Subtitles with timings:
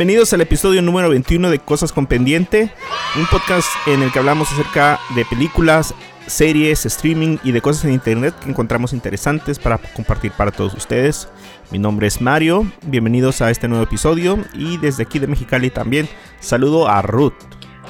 [0.00, 2.72] Bienvenidos al episodio número 21 de Cosas con Pendiente,
[3.16, 5.94] un podcast en el que hablamos acerca de películas,
[6.26, 11.28] series, streaming y de cosas en internet que encontramos interesantes para compartir para todos ustedes.
[11.70, 16.08] Mi nombre es Mario, bienvenidos a este nuevo episodio y desde aquí de Mexicali también
[16.40, 17.34] saludo a Ruth.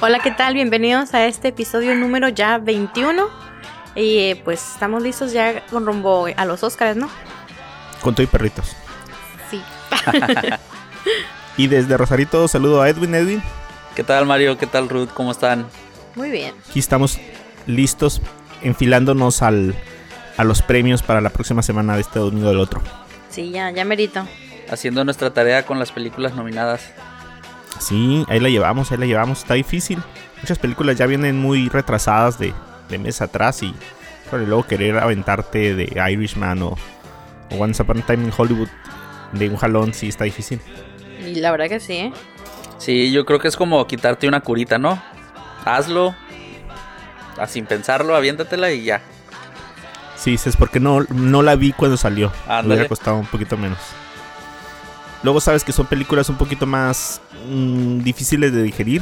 [0.01, 0.55] Hola, ¿qué tal?
[0.55, 3.25] Bienvenidos a este episodio número ya 21
[3.95, 7.09] y eh, pues estamos listos ya con rumbo a los Oscars, ¿no?
[8.01, 8.75] Con todo y perritos.
[9.49, 9.61] Sí.
[11.57, 13.15] y desde Rosarito saludo a Edwin.
[13.15, 13.43] Edwin.
[13.95, 14.57] ¿Qué tal Mario?
[14.57, 15.09] ¿Qué tal Ruth?
[15.13, 15.65] ¿Cómo están?
[16.15, 16.55] Muy bien.
[16.69, 17.19] Aquí estamos
[17.67, 18.21] listos,
[18.61, 19.75] enfilándonos al,
[20.37, 22.81] a los premios para la próxima semana de este domingo del otro.
[23.29, 24.25] Sí, ya, ya merito.
[24.69, 26.91] Haciendo nuestra tarea con las películas nominadas.
[27.79, 29.39] Sí, ahí la llevamos, ahí la llevamos.
[29.39, 29.99] Está difícil.
[30.41, 32.53] Muchas películas ya vienen muy retrasadas de,
[32.89, 33.73] de mes atrás y
[34.31, 36.77] luego querer aventarte de Irishman o,
[37.51, 38.69] o Once Upon a Time in Hollywood
[39.33, 40.61] de un jalón sí está difícil.
[41.31, 42.13] Y la verdad que sí, ¿eh?
[42.77, 45.01] Sí, yo creo que es como quitarte una curita, ¿no?
[45.63, 46.15] Hazlo,
[47.47, 49.01] sin pensarlo, aviéntatela y ya.
[50.15, 52.31] Sí, es porque no, no la vi cuando salió.
[52.47, 53.79] Me hubiera costado un poquito menos.
[55.23, 59.01] Luego sabes que son películas un poquito más mm, difíciles de digerir.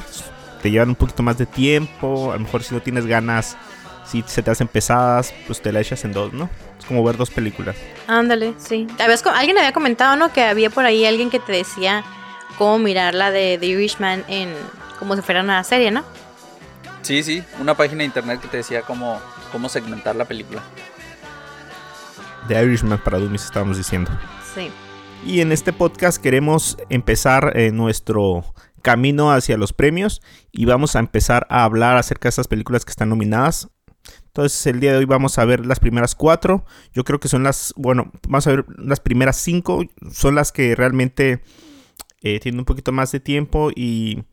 [0.62, 2.32] Te llevan un poquito más de tiempo.
[2.32, 3.58] A lo mejor si no tienes ganas,
[4.06, 6.50] si se te hacen pesadas, pues te la echas en dos, ¿no?
[6.78, 7.76] Es como ver dos películas.
[8.08, 8.88] Ándale, sí.
[9.34, 10.32] Alguien había comentado, ¿no?
[10.32, 12.04] Que había por ahí alguien que te decía
[12.60, 14.54] cómo mirar la de The Irishman en
[15.00, 16.04] como si fuera una serie, ¿no?
[17.02, 19.18] Sí, sí, una página de internet que te decía cómo,
[19.54, 20.62] cómo segmentar la película.
[22.50, 24.12] The Irishman para Dummies estábamos diciendo.
[24.54, 24.70] Sí.
[25.26, 28.44] Y en este podcast queremos empezar eh, nuestro
[28.82, 30.22] camino hacia los premios
[30.52, 33.70] y vamos a empezar a hablar acerca de estas películas que están nominadas.
[34.26, 36.66] Entonces el día de hoy vamos a ver las primeras cuatro.
[36.92, 39.86] Yo creo que son las, bueno, vamos a ver las primeras cinco.
[40.12, 41.42] Son las que realmente
[42.22, 44.24] eh, tienen un poquito más de tiempo y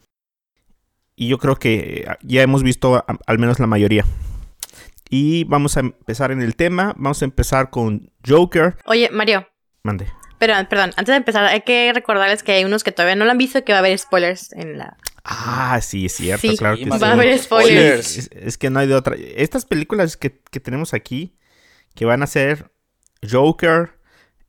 [1.16, 4.04] y yo creo que ya hemos visto al menos la mayoría.
[5.08, 6.94] Y vamos a empezar en el tema.
[6.98, 8.76] Vamos a empezar con Joker.
[8.84, 9.48] Oye, Mario.
[9.82, 10.12] Mande.
[10.38, 13.30] Pero, perdón, antes de empezar, hay que recordarles que hay unos que todavía no lo
[13.30, 14.98] han visto y que va a haber spoilers en la.
[15.24, 18.28] Ah, sí, es cierto, claro que va a haber spoilers.
[18.30, 19.16] Es, que no hay de otra.
[19.16, 21.34] Estas películas que, tenemos aquí,
[21.94, 22.70] que van a ser
[23.28, 23.98] Joker,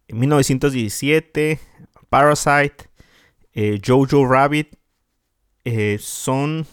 [0.09, 1.59] 1917,
[2.09, 2.86] Parasite,
[3.57, 4.75] eh, Jojo Rabbit
[5.65, 6.67] eh, son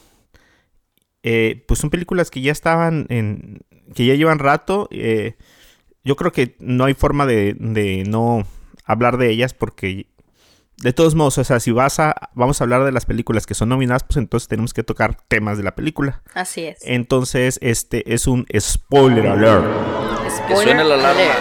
[1.22, 3.62] eh, pues son películas que ya estaban en
[3.94, 5.36] que ya llevan rato eh,
[6.04, 8.46] yo creo que no hay forma de, no
[8.84, 10.08] hablar de ellas porque
[10.76, 13.54] de todos modos, o sea, si vas a vamos a hablar de las películas que
[13.54, 16.22] son nominadas, pues entonces tenemos que tocar temas de la película.
[16.34, 16.78] Así es.
[16.82, 19.64] Entonces, este es un spoiler alert.
[20.48, 21.34] que suene la alarma.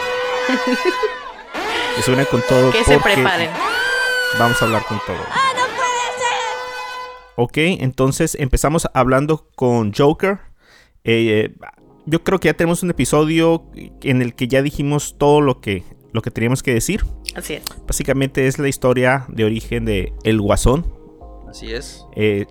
[1.96, 2.72] que suene con todo.
[2.72, 3.50] Que se preparen.
[4.40, 5.18] Vamos a hablar con todo.
[7.36, 10.40] Ok, entonces empezamos hablando con Joker.
[11.04, 11.56] Eh,
[12.06, 13.66] yo creo que ya tenemos un episodio
[14.02, 17.04] en el que ya dijimos todo lo que, lo que teníamos que decir.
[17.36, 17.64] Así es.
[17.88, 20.92] Básicamente es la historia de origen de El Guasón.
[21.50, 22.06] Así es.
[22.16, 22.46] Eh,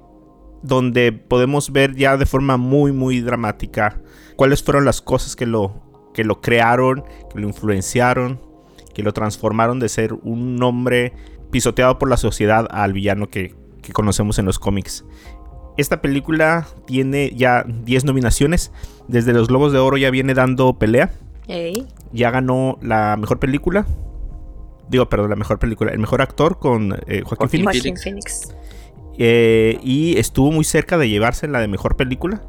[0.63, 4.01] donde podemos ver ya de forma muy, muy dramática
[4.37, 5.83] cuáles fueron las cosas que lo,
[6.15, 8.41] que lo crearon, que lo influenciaron,
[8.95, 11.13] que lo transformaron de ser un hombre
[11.53, 15.05] pisoteado por la sociedad al villano que, que conocemos en los cómics.
[15.77, 18.73] Esta película tiene ya 10 nominaciones.
[19.09, 21.13] Desde los Globos de Oro ya viene dando pelea.
[22.13, 23.87] Ya ganó la mejor película.
[24.89, 25.93] Digo, perdón, la mejor película.
[25.93, 28.55] El mejor actor con eh, Joaquín, Phoenix.
[29.19, 32.43] Eh, y estuvo muy cerca de llevarse la de mejor película.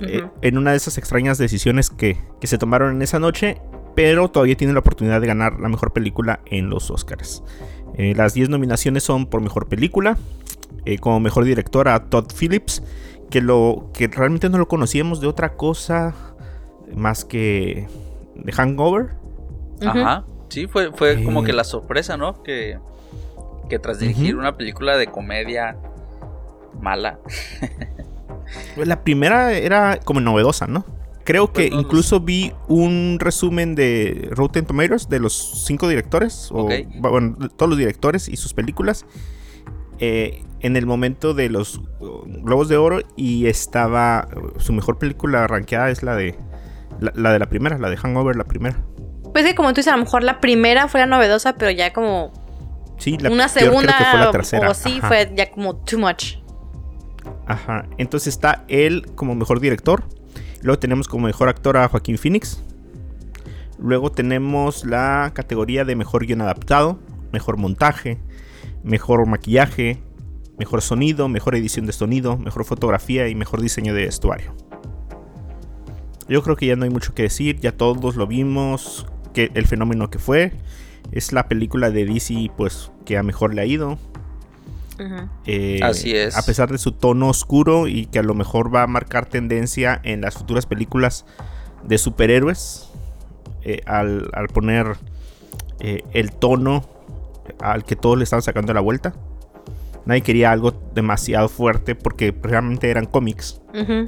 [0.00, 3.60] Eh, en una de esas extrañas decisiones que, que, se tomaron en esa noche.
[3.96, 7.42] Pero todavía tiene la oportunidad de ganar la mejor película en los Oscars.
[7.96, 10.18] Las 10 nominaciones son por mejor película,
[10.84, 12.82] eh, como mejor director a Todd Phillips,
[13.30, 16.14] que, lo, que realmente no lo conocíamos de otra cosa
[16.94, 17.88] más que
[18.34, 19.10] de Hangover.
[19.84, 22.42] Ajá, sí, fue, fue como que la sorpresa, ¿no?
[22.42, 22.78] Que,
[23.68, 25.76] que tras dirigir una película de comedia
[26.80, 27.18] mala.
[28.76, 30.84] Pues la primera era como novedosa, ¿no?
[31.26, 36.68] Creo que pues incluso vi un resumen de Rotten Tomatoes de los cinco directores, o
[37.00, 39.04] bueno, todos los directores y sus películas.
[39.98, 44.28] Eh, en el momento de los Globos de Oro y estaba
[44.58, 46.36] su mejor película rankeada es la de
[47.00, 48.84] la, de la primera, la de Hangover, la primera.
[49.32, 51.92] Pues que como tú dices, a lo mejor la primera fue la novedosa, pero ya
[51.92, 52.32] como
[52.98, 54.70] sí, una segunda fue la tercera.
[54.70, 56.36] o sí fue ya como too much.
[57.46, 60.04] Ajá, entonces está él como mejor director.
[60.62, 62.62] Luego tenemos como mejor actor a Joaquín Phoenix.
[63.78, 66.98] Luego tenemos la categoría de mejor guion adaptado,
[67.32, 68.18] mejor montaje,
[68.82, 70.02] mejor maquillaje,
[70.58, 74.54] mejor sonido, mejor edición de sonido, mejor fotografía y mejor diseño de vestuario.
[76.28, 79.66] Yo creo que ya no hay mucho que decir, ya todos lo vimos, que el
[79.66, 80.52] fenómeno que fue.
[81.12, 83.98] Es la película de DC pues que a mejor le ha ido.
[85.44, 86.36] Eh, Así es.
[86.36, 90.00] A pesar de su tono oscuro y que a lo mejor va a marcar tendencia
[90.02, 91.24] en las futuras películas
[91.84, 92.90] de superhéroes.
[93.62, 94.96] Eh, al, poner
[95.80, 96.88] eh, el tono
[97.60, 99.14] al que todos le estaban sacando la vuelta.
[100.04, 103.60] Nadie quería algo demasiado fuerte porque realmente eran cómics.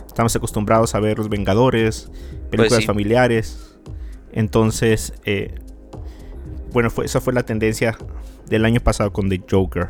[0.06, 2.08] Estamos acostumbrados a ver Los Vengadores,
[2.50, 3.78] películas pues familiares.
[4.32, 5.12] Entonces,
[6.72, 7.98] bueno, fue, esa fue la tendencia
[8.48, 9.88] del año pasado con The Joker.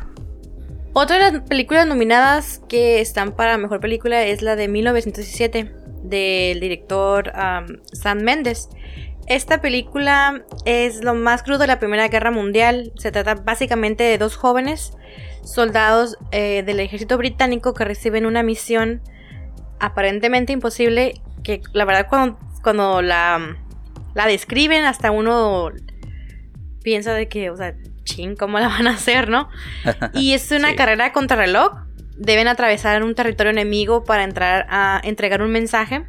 [0.94, 6.61] Otra de las películas nominadas que están para mejor película es la de 1917 del
[6.61, 7.32] director
[7.93, 8.69] Sam Mendes.
[9.26, 12.93] Esta película es lo más crudo de la Primera Guerra Mundial.
[12.96, 14.93] Se trata básicamente de dos jóvenes
[15.44, 19.02] soldados eh, del ejército británico que reciben una misión
[19.81, 23.56] aparentemente imposible que la verdad cuando, cuando la,
[24.14, 25.70] la describen hasta uno
[26.82, 27.76] piensa de que, o sea,
[28.39, 29.49] ¿cómo la van a hacer, no?
[30.15, 31.73] Y es una carrera contra reloj.
[32.17, 36.07] Deben atravesar un territorio enemigo para entrar a entregar un mensaje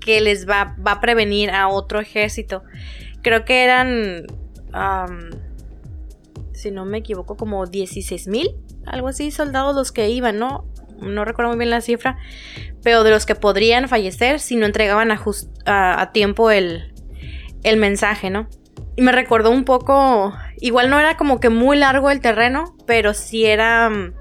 [0.00, 2.62] que les va, va a prevenir a otro ejército.
[3.22, 4.26] Creo que eran,
[6.52, 8.50] si no me equivoco, como 16 mil,
[8.84, 10.66] algo así, soldados los que iban, ¿no?
[11.00, 12.18] No recuerdo muy bien la cifra,
[12.82, 15.20] pero de los que podrían fallecer si no entregaban a,
[16.00, 16.92] a tiempo el,
[17.62, 18.48] el mensaje, ¿no?
[18.96, 23.14] Y me recordó un poco, igual no era como que muy largo el terreno, pero
[23.14, 24.14] sí era, mm,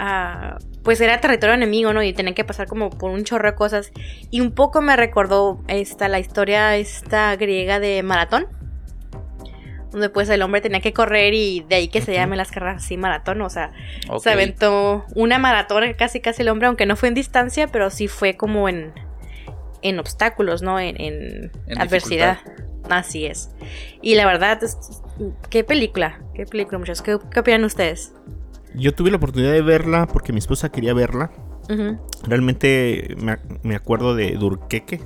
[0.00, 2.02] ah, pues era territorio enemigo, ¿no?
[2.02, 3.92] Y tenía que pasar como por un chorro de cosas.
[4.30, 8.48] Y un poco me recordó esta, la historia esta griega de maratón.
[9.92, 12.84] Donde pues el hombre tenía que correr y de ahí que se llamen las carreras
[12.84, 13.40] así maratón.
[13.40, 13.72] O sea,
[14.18, 18.08] se aventó una maratón casi casi el hombre, aunque no fue en distancia, pero sí
[18.08, 18.92] fue como en,
[19.82, 20.80] en obstáculos, ¿no?
[20.80, 22.38] En, en, adversidad.
[22.90, 23.50] Así es.
[24.02, 24.60] Y la verdad,
[25.50, 27.02] qué película, qué película, muchachos.
[27.02, 28.12] ¿Qué, opinan ustedes?
[28.74, 31.30] Yo tuve la oportunidad de verla porque mi esposa quería verla.
[32.22, 33.16] Realmente
[33.62, 35.00] me, acuerdo de Durqueque.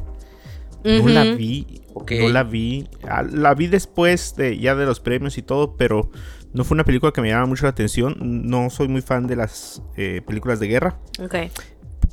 [0.85, 1.82] No la vi.
[1.94, 2.88] No la vi.
[3.09, 6.11] Ah, la vi después de ya de los premios y todo, pero
[6.53, 8.17] no fue una película que me llamaba mucho la atención.
[8.21, 10.99] No soy muy fan de las eh, películas de guerra.
[11.19, 11.35] Ok.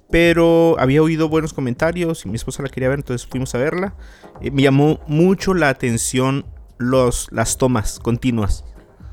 [0.09, 3.95] Pero había oído buenos comentarios y mi esposa la quería ver, entonces fuimos a verla.
[4.41, 6.45] Eh, me llamó mucho la atención
[6.77, 8.63] los, las tomas continuas.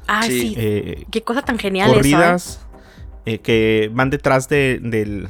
[0.07, 0.55] Ah, sí.
[0.57, 1.93] Eh, Qué cosa tan genial.
[1.93, 2.65] Corridas
[3.27, 5.29] eh, que van detrás de, del...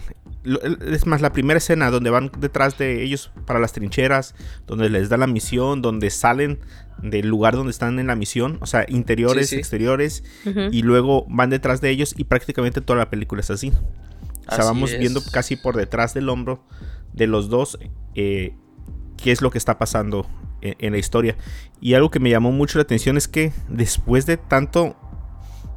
[0.92, 4.34] Es más, la primera escena donde van detrás de ellos para las trincheras,
[4.66, 6.58] donde les da la misión, donde salen
[7.02, 10.22] del lugar donde están en la misión, o sea, interiores, exteriores,
[10.70, 13.72] y luego van detrás de ellos y prácticamente toda la película es así.
[14.48, 16.64] O sea, vamos viendo casi por detrás del hombro
[17.12, 17.78] de los dos
[18.14, 18.54] eh,
[19.16, 20.26] qué es lo que está pasando
[20.60, 21.36] en, la historia.
[21.80, 24.96] Y algo que me llamó mucho la atención es que después de tanto,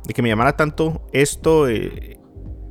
[0.06, 2.20] de que me llamara tanto esto, eh,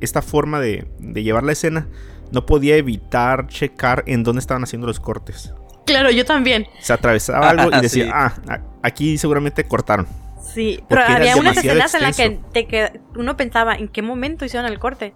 [0.01, 1.87] esta forma de, llevar la escena,
[2.31, 5.53] no podía evitar checar en dónde estaban haciendo los cortes.
[5.85, 6.67] Claro, yo también.
[6.81, 10.07] Se atravesaba algo y decía, ah, aquí seguramente cortaron.
[10.53, 14.69] Sí, pero había unas escenas en las que, que uno pensaba, ¿en qué momento hicieron
[14.71, 15.13] el corte?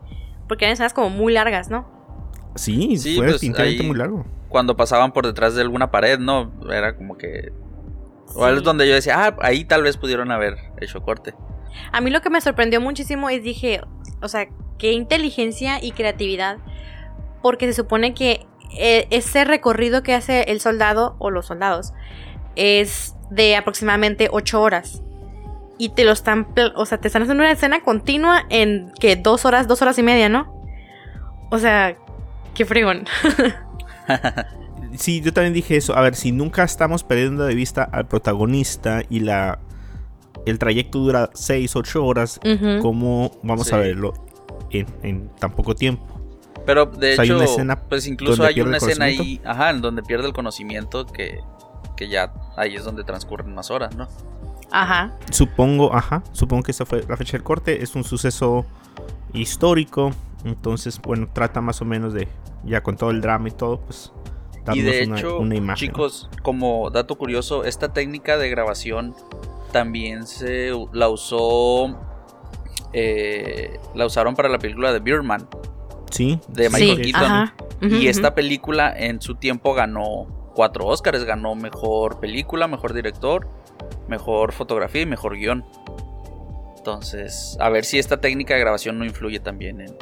[0.52, 1.88] Porque eran escenas como muy largas, ¿no?
[2.56, 4.26] Sí, fue pues, muy largo.
[4.50, 6.52] Cuando pasaban por detrás de alguna pared, ¿no?
[6.70, 7.54] Era como que.
[8.36, 11.34] O es donde yo decía, ah, ahí tal vez pudieron haber hecho corte.
[11.94, 13.80] A mí lo que me sorprendió muchísimo es dije,
[14.22, 16.58] o sea, qué inteligencia y creatividad.
[17.42, 18.46] Porque se supone que
[18.78, 21.94] eh, ese recorrido que hace el soldado o los soldados
[22.58, 25.02] es de aproximadamente 8 horas
[25.82, 26.46] y te lo están,
[26.76, 30.04] o sea, te están haciendo una escena continua en que dos horas, dos horas y
[30.04, 30.54] media, ¿no?
[31.50, 31.98] O sea,
[32.54, 33.06] qué fregón.
[34.96, 35.98] sí, yo también dije eso.
[35.98, 39.58] A ver, si nunca estamos perdiendo de vista al protagonista y la
[40.46, 42.40] el trayecto dura 6, 8 horas,
[42.84, 44.14] ¿cómo vamos a verlo
[44.70, 46.06] en, tan poco tiempo?
[46.64, 47.40] Pero de hecho,
[47.90, 51.40] pues incluso hay una escena ahí, ajá, en donde pierde el conocimiento que,
[51.98, 54.08] que ya ahí es donde transcurren más horas, ¿no?
[54.72, 55.18] Ajá.
[55.30, 57.84] Supongo, ajá, supongo que esa fue la fecha del corte.
[57.84, 58.66] Es un suceso
[59.34, 60.12] histórico.
[60.46, 62.28] Entonces, bueno, trata más o menos de,
[62.64, 64.12] ya con todo el drama y todo, pues
[64.74, 65.90] y de hecho, una, imagen.
[65.90, 69.16] Chicos, como dato curioso, esta técnica de grabación
[69.72, 72.00] también se la usó.
[72.94, 75.48] Eh, la usaron para la película de Birdman.
[76.12, 76.40] Sí.
[76.48, 77.52] De Michael Keaton.
[77.82, 81.24] y esta película en su tiempo ganó cuatro Oscars.
[81.24, 83.48] Ganó mejor película, mejor director
[84.12, 85.66] mejor fotografía y mejor guion.
[86.78, 89.96] Entonces, a ver si esta técnica de grabación no influye también en,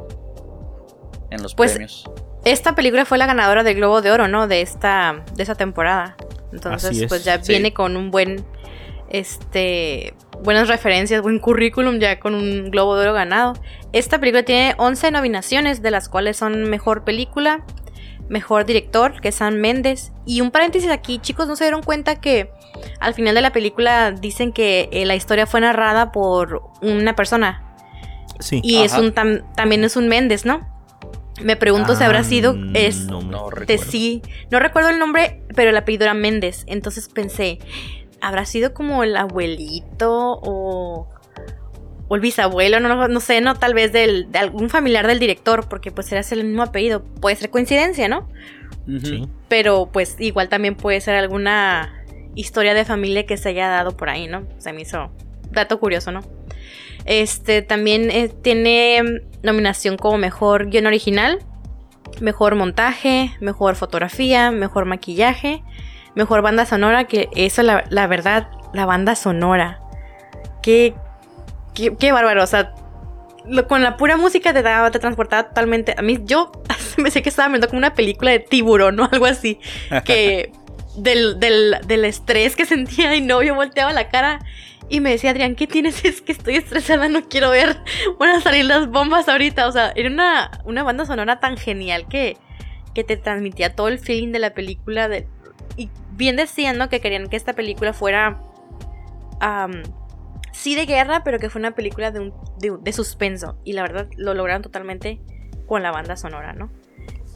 [1.29, 2.09] en los pues, premios.
[2.43, 4.47] Esta película fue la ganadora del Globo de Oro, ¿no?
[4.47, 6.17] De esta, de esta temporada.
[6.51, 8.45] Entonces, pues ya viene con un buen,
[9.09, 13.53] este, buenas referencias, buen currículum, ya con un Globo de Oro ganado.
[13.91, 17.65] Esta película tiene 11 nominaciones, de las cuales son Mejor Película,
[18.29, 20.11] Mejor Director, que es Sam Méndez.
[20.25, 22.51] Y un paréntesis aquí, chicos, ¿no se dieron cuenta que
[22.99, 27.75] al final de la película dicen que eh, la historia fue narrada por una persona?
[28.39, 28.61] Sí.
[28.63, 30.67] Y es un también es un Méndez, ¿no?
[31.41, 32.55] Me pregunto si habrá sido.
[32.57, 33.83] Ah, es, no, no recuerdo.
[33.83, 34.21] Sí,
[34.51, 36.63] no recuerdo el nombre, pero el apellido era Méndez.
[36.67, 37.59] Entonces pensé,
[38.21, 41.07] ¿habrá sido como el abuelito o,
[42.09, 42.81] o el bisabuelo?
[42.81, 46.21] No, no, sé, no, tal vez del, de algún familiar del director, porque pues era
[46.29, 47.03] el mismo apellido.
[47.03, 48.27] Puede ser coincidencia, ¿no?
[49.01, 49.29] Sí.
[49.47, 52.03] Pero pues igual también puede ser alguna
[52.35, 54.47] historia de familia que se haya dado por ahí, ¿no?
[54.57, 55.11] Se me hizo
[55.51, 56.21] dato curioso, ¿no?
[57.05, 61.39] Este también eh, tiene nominación como mejor guion original,
[62.19, 65.63] mejor montaje, mejor fotografía, mejor maquillaje,
[66.15, 69.79] mejor banda sonora, que eso la, la verdad, la banda sonora.
[70.61, 70.93] Qué,
[71.99, 72.73] qué, bárbaro, o sea,
[73.67, 75.95] con la pura música te, daba, te transportaba totalmente.
[75.97, 76.51] A mí, yo
[76.97, 79.59] me sé que estaba viendo como una película de tiburón o algo así.
[80.05, 80.51] Que
[80.95, 84.39] del, del, del, estrés que sentía y no, yo volteaba la cara
[84.89, 86.03] y me decía, Adrián, ¿qué tienes?
[86.05, 87.77] Es que estoy estresada, no quiero ver.
[88.19, 89.67] Van a salir las bombas ahorita.
[89.67, 92.37] O sea, era una, una banda sonora tan genial que,
[92.93, 95.07] que te transmitía todo el feeling de la película.
[95.07, 95.27] De,
[95.77, 96.89] y bien decían, ¿no?
[96.89, 98.41] Que querían que esta película fuera.
[100.51, 103.57] Sí de guerra, pero que fue una película de, un, de, suspenso.
[103.63, 105.19] Y la verdad lo lograron totalmente
[105.65, 106.69] con la banda sonora, ¿no?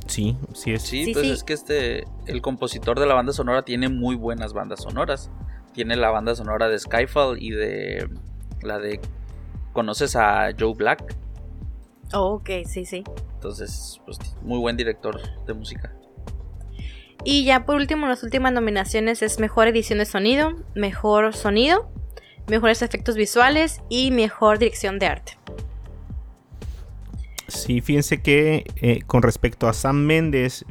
[0.08, 0.82] Sí, sí es.
[0.82, 2.05] Sí, pues es que este.
[2.25, 5.32] El compositor de la banda sonora tiene muy buenas bandas sonoras
[5.74, 8.10] tiene la banda sonora de Skyfall y de
[8.62, 9.01] la de...
[9.74, 11.15] ¿Conoces a Joe Black?
[12.13, 13.03] Oh, ok, sí, sí.
[13.34, 15.91] Entonces, pues muy buen director de música.
[17.25, 21.89] Y ya por último, las últimas nominaciones es Mejor Edición de Sonido, Mejor Sonido,
[22.47, 25.38] Mejores Efectos Visuales y Mejor Dirección de Arte.
[27.47, 30.65] Sí, fíjense que eh, con respecto a Sam Méndez,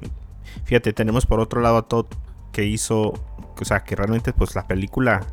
[0.64, 2.06] fíjate, tenemos por otro lado a Todd
[2.52, 3.14] que hizo
[3.62, 5.26] o sea, que realmente pues la película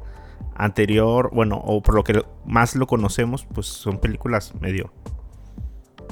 [0.56, 4.94] anterior, bueno, o por lo que más lo conocemos, pues son películas medio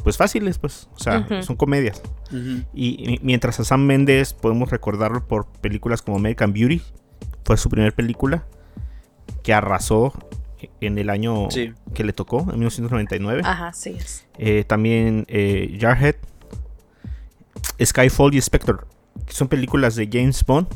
[0.04, 2.02] pues fáciles, pues, o sea, son comedias.
[2.74, 6.82] y, mientras a Sam Mendes podemos recordarlo por películas como American Beauty,
[7.44, 8.46] fue su primera película
[9.44, 10.14] que arrasó
[10.82, 11.48] en el año
[11.94, 13.42] que le tocó, en 1999.
[13.46, 13.96] Ajá, sí
[14.38, 16.16] eh, también eh, Jarhead,
[17.84, 18.76] Skyfall y Spectre,
[19.26, 20.68] que son películas de James Bond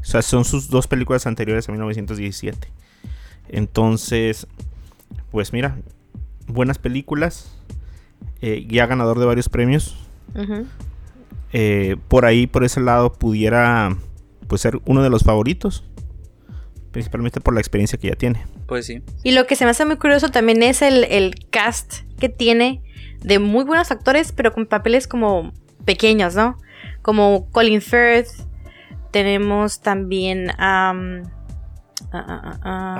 [0.00, 2.68] o sea, son sus dos películas anteriores a 1917.
[3.48, 4.46] Entonces,
[5.30, 5.78] pues mira,
[6.46, 7.54] buenas películas.
[8.40, 9.96] Eh, ya ganador de varios premios.
[11.52, 13.96] Eh, por ahí, por ese lado, pudiera
[14.46, 15.84] pues ser uno de los favoritos.
[16.98, 18.44] Principalmente por la experiencia que ya tiene.
[18.66, 19.04] Pues sí.
[19.22, 22.82] Y lo que se me hace muy curioso también es el, el cast que tiene
[23.22, 25.52] de muy buenos actores, pero con papeles como
[25.84, 26.58] pequeños, ¿no?
[27.00, 28.30] Como Colin Firth,
[29.12, 30.92] tenemos también a...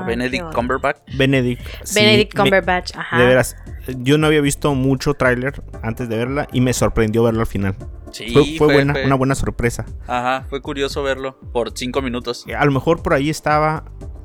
[0.06, 0.98] Benedict Cumberbatch.
[1.16, 1.92] Benedict.
[1.92, 3.18] Benedict Cumberbatch, ajá.
[3.18, 3.56] De veras,
[3.96, 7.74] yo no había visto mucho tráiler antes de verla y me sorprendió verlo al final.
[8.12, 9.86] Sí, fue, buena, una buena sorpresa.
[10.06, 12.44] Ajá, fue curioso verlo por cinco minutos.
[12.56, 13.84] A lo mejor por ahí estaba,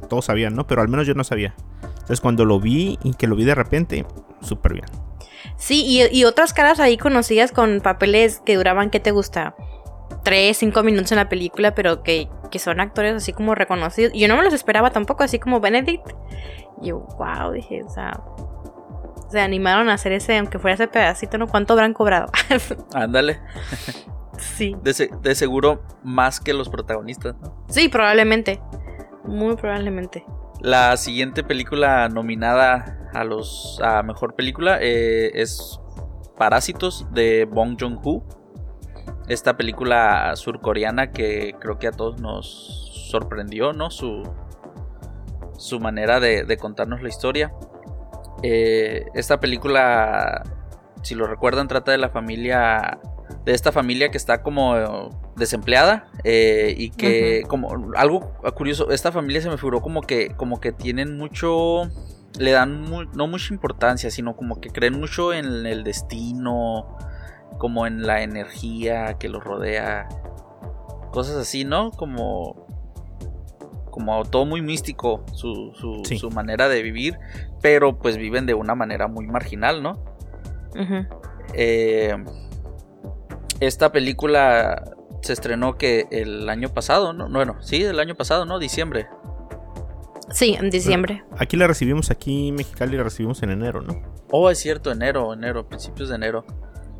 [0.10, 0.68] todos sabían, ¿no?
[0.68, 1.56] Pero al menos yo no sabía.
[1.84, 4.06] Entonces cuando lo vi y que lo vi de repente,
[4.42, 4.86] súper bien.
[5.58, 9.56] Sí, y, y, otras caras ahí conocidas con papeles que duraban, ¿qué te gusta?
[10.24, 14.13] 3, 5 minutos en la película, pero que, son actores así como reconocidos.
[14.13, 16.06] Yo no me los esperaba tampoco, así como Benedict.
[16.82, 18.22] Yo, wow, dije, o sea,
[19.34, 21.48] se animaron a hacer ese, aunque fuera ese pedacito, ¿no?
[21.48, 22.32] ¿Cuánto habrán cobrado?
[22.94, 23.40] Ándale.
[24.38, 24.75] sí.
[24.82, 27.66] De, seguro más que los protagonistas, ¿no?
[27.68, 28.62] Sí, probablemente.
[29.25, 30.25] Muy probablemente.
[30.62, 35.80] La siguiente película nominada a los a mejor película eh, es
[36.38, 38.24] Parásitos de Bong Joon-ho
[39.28, 43.90] esta película surcoreana que creo que a todos nos sorprendió, ¿no?
[43.90, 44.24] Su,
[45.58, 47.54] su manera de, contarnos la historia.
[48.44, 50.44] Eh, esta película,
[51.02, 53.00] si lo recuerdan, trata de la familia,
[53.46, 59.42] de esta familia que está como desempleada eh, y que como algo curioso, esta familia
[59.42, 61.90] se me figuró como que, como que tienen mucho,
[62.38, 66.98] le dan no mucha importancia, sino como que creen mucho en el destino
[67.58, 70.10] como en la energía que los rodea,
[71.12, 71.92] cosas así, ¿no?
[71.92, 72.68] Como
[73.94, 77.20] como todo muy místico su, su, manera de vivir,
[77.62, 80.04] pero pues viven de una manera muy marginal, ¿no?
[81.54, 82.16] Eh,
[83.60, 84.84] esta película
[85.22, 87.30] se estrenó que el año pasado, ¿no?
[87.30, 88.58] Bueno, sí, el año pasado, ¿no?
[88.58, 89.06] Diciembre.
[90.32, 91.24] Sí, en diciembre.
[91.38, 94.02] aquí la recibimos, aquí en Mexicali la recibimos en enero, ¿no?
[94.32, 96.46] Oh, es cierto, enero, enero, principios de enero.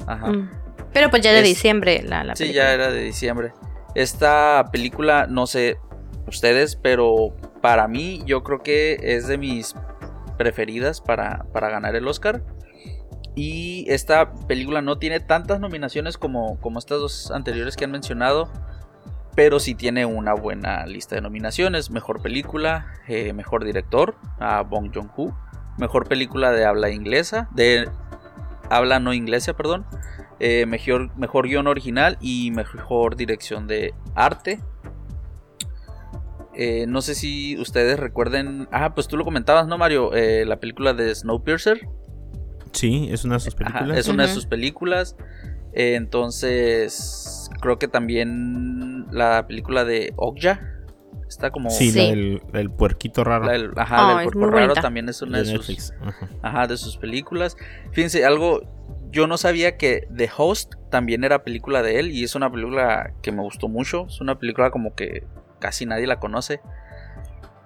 [0.06, 0.28] Ajá.
[0.28, 0.52] Mm.
[0.94, 3.52] Pero pues ya de diciembre la, la Sí, ya era de diciembre.
[3.96, 5.80] Esta película, no sé
[6.34, 9.76] ustedes, pero para mí yo creo que es de mis
[10.38, 12.44] preferidas para, para ganar el Oscar.
[13.36, 18.50] Y esta película no tiene tantas nominaciones como, como estas dos anteriores que han mencionado.
[19.36, 21.90] Pero sí tiene una buena lista de nominaciones.
[21.90, 25.36] Mejor película, eh, mejor director, a Bong Joon-ho.
[25.80, 27.90] Mejor película de habla inglesa, de
[28.70, 29.88] habla no inglesa, perdón.
[30.40, 34.60] Eh, mejor, mejor guion original y mejor dirección de arte.
[36.56, 38.68] Eh, no sé si ustedes recuerden.
[38.72, 40.12] Ah, pues tú lo comentabas, ¿no, Mario?
[40.14, 41.88] la película de Snowpiercer.
[42.72, 43.98] Sí, es una de sus películas.
[43.98, 45.16] es una de sus películas.
[45.74, 50.74] entonces, creo que también la película de Okja
[51.34, 51.70] está como.
[51.70, 53.46] Sí, El, puerquito raro.
[53.76, 55.94] ajá, el puerco raro también es una de, sus.
[56.42, 56.68] Ajá.
[56.68, 57.58] de sus películas.
[57.92, 58.62] Fíjense, algo.
[59.12, 63.14] Yo no sabía que The Host también era película de él y es una película
[63.22, 64.08] que me gustó mucho.
[64.08, 65.24] Es una película como que
[65.64, 66.60] casi nadie la conoce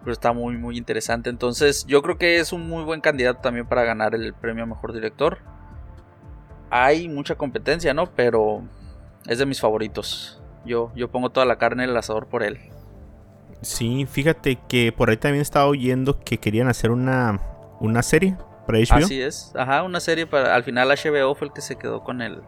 [0.07, 1.29] pero está muy muy interesante.
[1.29, 4.65] Entonces yo creo que es un muy buen candidato también para ganar el premio a
[4.65, 5.39] mejor director.
[6.69, 8.05] Hay mucha competencia, ¿no?
[8.15, 8.63] Pero
[9.25, 10.41] es de mis favoritos.
[10.63, 12.57] Yo, yo pongo toda la carne en el asador por él.
[13.61, 17.41] Sí, fíjate que por ahí también estaba oyendo que querían hacer una,
[17.81, 19.05] una serie para HBO.
[19.05, 20.55] Así es, ajá, una serie para.
[20.55, 22.41] Al final HBO fue el que se quedó con el.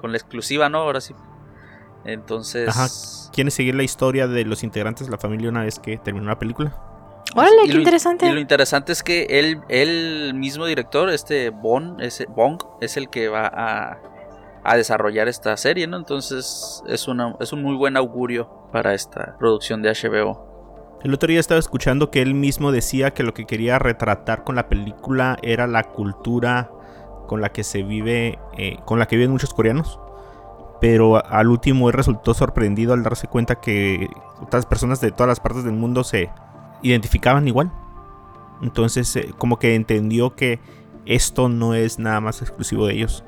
[0.00, 0.78] con la exclusiva, ¿no?
[0.78, 1.12] Ahora sí.
[2.04, 2.68] Entonces.
[2.68, 2.88] Ajá.
[3.32, 6.38] ¿Quiere seguir la historia de los integrantes de la familia una vez que terminó la
[6.38, 6.76] película?
[7.36, 8.26] Órale, qué interesante.
[8.26, 13.08] Y lo interesante es que él, el mismo director, este Bong, ese Bong, es el
[13.08, 13.98] que va a,
[14.64, 15.96] a desarrollar esta serie, ¿no?
[15.96, 20.50] Entonces es, una, es un muy buen augurio para esta producción de HBO.
[21.02, 24.54] El otro día estaba escuchando que él mismo decía que lo que quería retratar con
[24.54, 26.70] la película era la cultura
[27.26, 29.98] con la que se vive, eh, con la que viven muchos coreanos.
[30.80, 34.08] Pero al último él resultó sorprendido al darse cuenta que
[34.40, 36.30] otras personas de todas las partes del mundo se,
[36.82, 37.72] identificaban igual.
[38.62, 40.60] Entonces eh, como que entendió que
[41.06, 43.24] esto no es nada más exclusivo de ellos,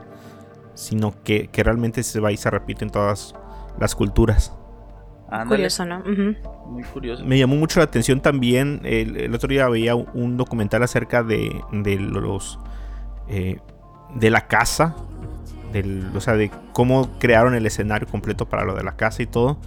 [0.74, 3.34] sino que, realmente se va y se repite en todas
[3.78, 4.56] las culturas.
[5.48, 6.02] Curioso, ¿no?
[6.66, 7.24] Muy curioso.
[7.24, 11.96] Me llamó mucho la atención también, el, otro día veía un documental acerca de, de
[11.98, 12.58] los...
[13.28, 13.58] Eh,
[14.14, 14.94] de la casa,
[15.72, 19.26] del, o sea, de cómo crearon el escenario completo para lo de la casa y
[19.26, 19.58] todo.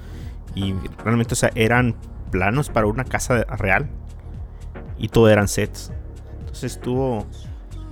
[0.53, 1.95] Y realmente, o sea, eran
[2.31, 3.87] planos para una casa real.
[4.97, 5.91] Y todo eran sets.
[6.39, 7.25] Entonces estuvo.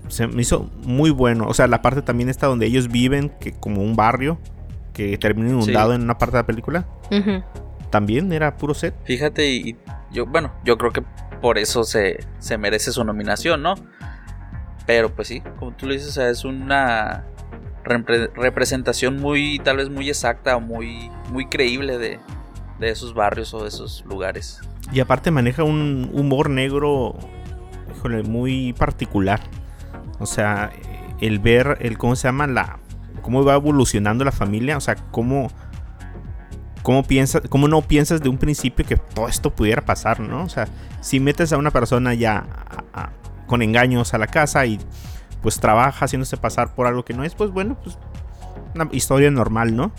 [0.08, 1.48] Se me hizo muy bueno.
[1.48, 4.38] O sea, la parte también está donde ellos viven, que como un barrio,
[4.94, 6.88] que termina inundado en una parte de la película.
[7.90, 8.96] También era puro set.
[9.04, 9.78] Fíjate, y
[10.12, 11.04] yo, bueno, yo creo que
[11.42, 13.76] por eso se, se merece su nominación, ¿no?
[14.86, 17.26] Pero pues sí, como tú lo dices, es una
[17.84, 22.20] representación muy, tal vez muy exacta o muy, muy creíble de,
[22.80, 24.62] de esos barrios o de esos lugares.
[24.92, 27.16] Y aparte maneja un humor negro,
[27.96, 29.42] híjole, muy particular.
[30.20, 30.72] O sea,
[31.22, 32.80] el ver el cómo se llama la
[33.22, 35.50] cómo va evolucionando la familia, o sea, cómo
[36.84, 40.44] cómo piensas, cómo no piensas de un principio que todo esto pudiera pasar, ¿no?
[40.44, 40.68] O sea,
[41.02, 42.46] si metes a una persona ya
[43.48, 44.80] con engaños a la casa y
[45.44, 48.00] pues trabaja haciéndose pasar por algo que no es, pues bueno, pues
[48.74, 49.92] una historia normal, ¿no?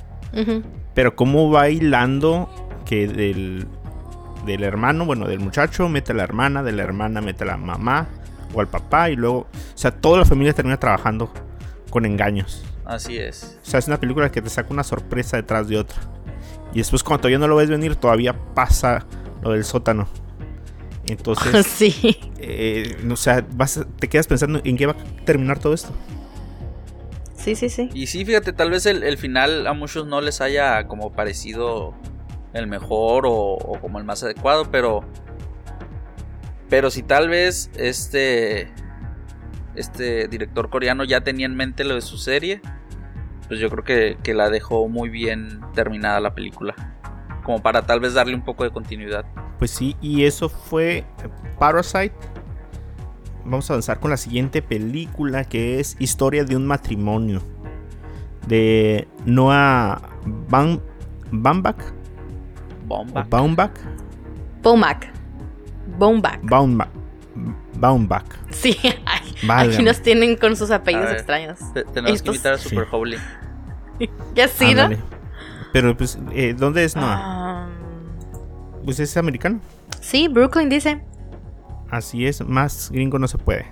[0.94, 2.48] Pero cómo va hilando
[2.84, 3.68] que del,
[4.46, 7.56] del hermano, bueno, del muchacho mete a la hermana, de la hermana mete a la
[7.56, 8.08] mamá
[8.52, 11.32] o al papá y luego, o sea, toda la familia termina trabajando
[11.90, 12.64] con engaños.
[12.84, 13.58] Así es.
[13.62, 15.98] O sea, es una película que te saca una sorpresa detrás de otra.
[16.72, 19.06] Y después cuando todavía no lo ves venir, todavía pasa
[19.42, 20.08] lo del sótano.
[21.06, 22.16] Entonces, sí.
[22.38, 25.92] Eh, o sea, vas, te quedas pensando en qué va a terminar todo esto.
[27.36, 27.90] Sí, sí, sí.
[27.92, 31.94] Y sí, fíjate, tal vez el, el final a muchos no les haya como parecido
[32.54, 35.04] el mejor o, como el más adecuado, pero
[36.70, 38.72] pero si tal vez este
[39.74, 42.62] este director coreano ya tenía en mente lo de su serie,
[43.48, 46.93] pues yo creo que, que la dejó muy bien terminada la película,
[47.44, 49.24] como para tal vez darle un poco de continuidad.
[49.58, 51.04] Pues sí, y eso fue
[51.58, 52.14] Parasite.
[53.44, 57.42] Vamos a avanzar con la siguiente película que es Historia de un matrimonio
[58.48, 60.00] de Noah
[60.48, 60.82] Baumbach
[62.84, 63.76] Baumbach.
[64.62, 65.06] Baumbach.
[65.98, 66.40] Baumbach.
[66.42, 66.88] Baumbach.
[67.76, 68.24] Baumbach.
[68.50, 68.78] Sí,
[69.48, 71.58] aquí nos tienen con sus apellidos extraños.
[71.92, 73.18] tenemos que invitar a Super Holy.
[74.34, 74.90] ya sí, ¿no?
[75.74, 77.18] Pero pues, eh, ¿dónde es Noah?
[77.20, 77.68] Ah.
[78.84, 79.60] Pues es americano.
[80.00, 81.00] Sí, Brooklyn dice.
[81.90, 83.66] Así es, más gringo no se puede.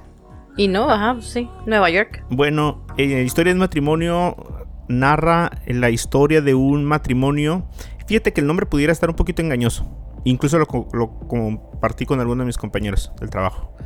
[0.56, 2.24] Y no, ajá, pues sí, Nueva York.
[2.28, 4.34] Bueno, eh, Historia de matrimonio
[4.88, 7.68] narra la historia de un matrimonio.
[8.08, 9.86] Fíjate que el nombre pudiera estar un poquito engañoso.
[10.24, 13.76] Incluso lo, compartí con algunos de mis compañeros del trabajo.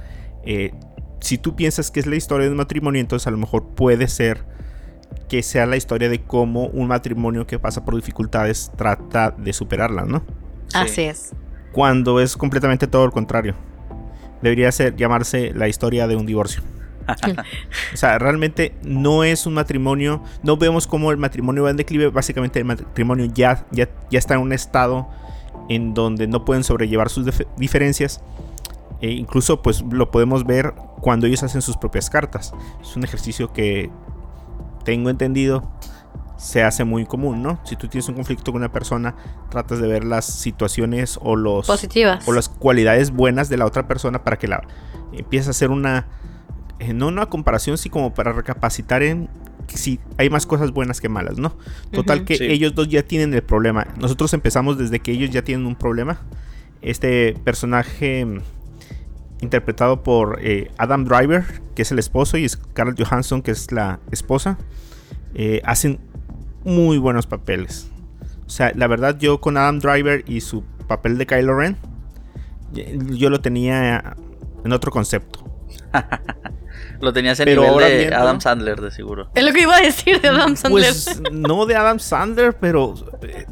[0.42, 0.72] Eh,
[1.20, 4.09] si tú piensas que es la historia de un matrimonio, entonces a lo mejor puede
[4.09, 4.56] ser
[5.29, 10.05] que sea la historia de cómo un matrimonio que pasa por dificultades trata de superarla,
[10.05, 10.24] ¿no?
[10.72, 11.35] Así es.
[11.72, 13.55] Cuando es completamente todo lo contrario.
[14.42, 16.62] Debería ser llamarse la historia de un divorcio.
[17.94, 20.22] o sea, realmente no es un matrimonio.
[20.42, 22.09] No vemos cómo el matrimonio va en declive.
[22.09, 25.09] Básicamente el matrimonio ya, ya, ya está en un estado
[25.68, 27.26] en donde no pueden sobrellevar sus
[27.57, 28.20] diferencias.
[29.00, 32.55] E incluso pues lo podemos ver cuando ellos hacen sus propias cartas.
[32.81, 33.90] Es un ejercicio que
[34.87, 35.68] tengo entendido
[36.38, 37.59] se hace muy común, ¿no?
[37.64, 39.16] Si tú tienes un conflicto con una persona,
[39.51, 43.88] tratas de ver las situaciones o los positivas o las cualidades buenas de la otra
[43.88, 44.62] persona para que la
[45.12, 46.07] empieces a hacer una
[46.79, 49.29] eh, no una comparación, sino como para recapacitar en
[49.66, 51.57] si hay más cosas buenas que malas, ¿no?
[51.90, 53.88] Total que ellos dos ya tienen el problema.
[53.99, 56.20] Nosotros empezamos desde que ellos ya tienen un problema.
[56.83, 58.40] Este personaje
[59.40, 61.44] interpretado por eh, Adam Driver,
[61.75, 64.59] que es el esposo, y Scarlett Johansson, que es la esposa,
[65.35, 66.01] eh, hacen
[66.64, 67.90] muy buenos papeles.
[68.46, 71.77] O sea, la verdad yo con Adam Driver y su papel de Kylo Ren,
[72.72, 74.16] yo lo tenía
[74.64, 75.44] en otro concepto.
[77.01, 79.31] Lo tenías en nivel de Adam Sandler, de seguro.
[79.35, 80.92] Es lo que iba a decir de Adam Sandler.
[80.92, 82.94] Pues no de Adam Sandler, pero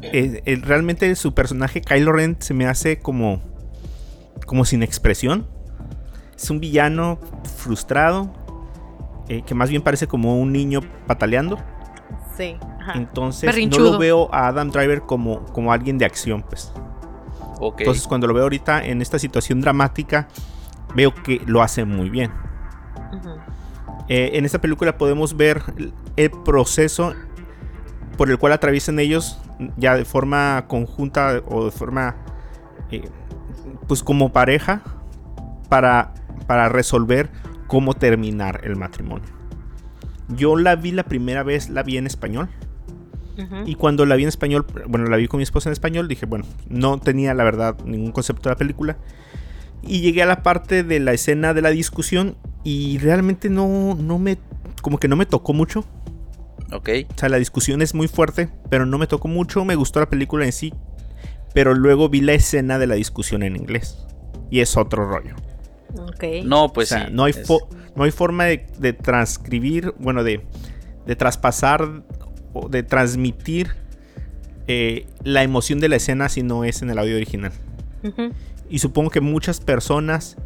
[0.01, 3.41] eh, eh, realmente su personaje Kylo Ren se me hace como,
[4.45, 5.47] como sin expresión.
[6.35, 7.19] Es un villano
[7.57, 8.29] frustrado,
[9.27, 11.57] eh, que más bien parece como un niño pataleando.
[12.37, 12.57] Sí.
[12.93, 16.71] Entonces no lo veo a Adam Driver como, como alguien de acción, pues.
[17.77, 20.27] Entonces cuando lo veo ahorita en esta situación dramática,
[20.93, 22.31] veo que lo hace muy bien.
[24.07, 25.63] Eh, en esta película podemos ver
[26.15, 27.13] el proceso
[28.17, 29.39] por el cual atraviesan ellos
[29.77, 32.15] ya de forma conjunta o de forma
[32.91, 33.09] eh,
[33.87, 34.81] pues como pareja
[35.69, 36.13] para,
[36.47, 37.29] para resolver
[37.67, 39.29] cómo terminar el matrimonio.
[40.29, 42.49] Yo la vi la primera vez, la vi en español.
[43.65, 46.25] Y cuando la vi en español, bueno, la vi con mi esposa en español, dije,
[46.25, 48.97] bueno, no tenía la verdad ningún concepto de la película.
[49.83, 54.19] Y llegué a la parte de la escena de la discusión y realmente no, no
[54.19, 54.37] me,
[54.81, 55.83] como que no me tocó mucho.
[56.71, 56.89] Ok.
[57.13, 59.65] O sea, la discusión es muy fuerte, pero no me tocó mucho.
[59.65, 60.73] Me gustó la película en sí,
[61.53, 64.05] pero luego vi la escena de la discusión en inglés.
[64.49, 65.35] Y es otro rollo.
[66.43, 67.33] No, pues o sea, no, hay
[67.95, 70.41] no hay forma de, transcribir, bueno, de,
[71.05, 72.03] de traspasar
[72.53, 73.71] o de transmitir
[74.67, 77.51] eh, la emoción de la escena si no es en el audio original.
[78.69, 80.37] Y supongo que muchas personas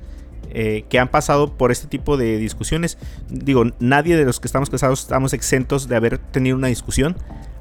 [0.52, 2.98] eh, que han pasado por este tipo de discusiones,
[3.30, 7.16] digo, nadie de los que estamos casados estamos exentos de haber tenido una discusión.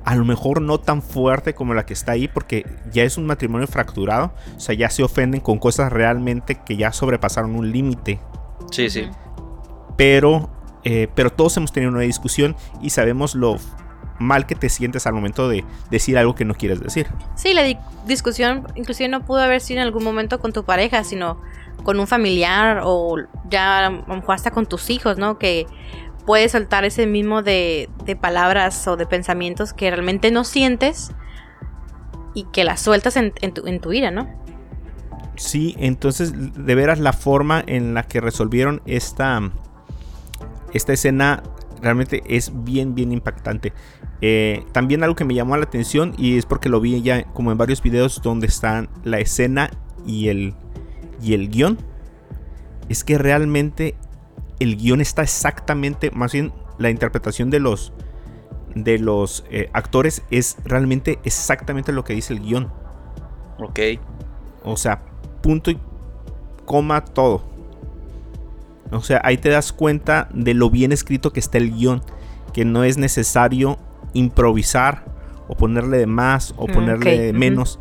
[0.09, 3.27] A lo mejor no tan fuerte como la que está ahí, porque ya es un
[3.27, 4.33] matrimonio fracturado.
[4.57, 8.19] O sea, ya se ofenden con cosas realmente que ya sobrepasaron un límite.
[8.71, 9.07] Sí, sí.
[9.99, 10.49] Pero,
[10.83, 13.59] eh, pero todos hemos tenido una discusión y sabemos lo
[14.19, 17.07] mal que te sientes al momento de decir algo que no quieres decir.
[17.35, 17.63] Sí, la
[18.07, 21.39] discusión inclusive no pudo haber sido en algún momento con tu pareja, sino
[21.83, 23.17] con un familiar o
[23.51, 25.39] ya a lo mejor hasta con tus hijos, ¿no?
[25.39, 25.67] Que
[26.29, 31.13] puedes soltar ese mismo de, de palabras o de pensamientos que realmente no sientes
[32.35, 33.33] y que las sueltas en,
[33.81, 34.29] tu, ira, ¿no?
[35.37, 39.41] Sí, entonces de veras la forma en la que resolvieron esta,
[40.75, 41.43] esta escena
[41.81, 43.73] realmente es bien, bien impactante.
[44.21, 47.53] Eh, también algo que me llamó la atención y es porque lo vi ya como
[47.53, 49.71] en varios videos donde están la escena
[50.07, 50.53] y el,
[51.23, 51.79] y el guion.
[52.91, 53.95] Es que realmente
[54.61, 57.93] el guion está exactamente, más bien la interpretación de los,
[58.75, 62.73] de los eh, actores es realmente exactamente lo que dice el guion.
[63.59, 63.81] Ok.
[64.65, 65.03] O sea,
[65.43, 65.79] punto y
[66.65, 67.43] coma todo.
[68.91, 72.03] O sea, ahí te das cuenta de lo bien escrito que está el guion.
[72.53, 73.79] Que no es necesario
[74.15, 75.05] improvisar
[75.49, 77.79] o ponerle de más o mm, ponerle de menos.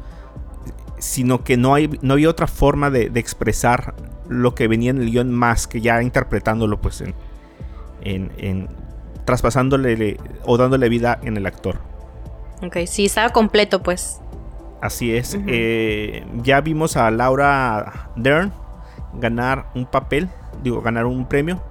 [0.98, 3.96] Sino que no, hay, no había otra forma de, expresar
[4.30, 7.14] lo que venía en el guion más que ya interpretándolo pues en,
[8.02, 8.70] en,
[9.26, 11.80] traspasándole o dándole vida en el actor.
[12.62, 14.22] Ok, sí, estaba completo pues.
[14.82, 15.38] Así es.
[15.48, 18.54] Eh, ya vimos a Laura Dern
[19.14, 20.30] ganar un papel,
[20.64, 21.62] digo, ganar un premio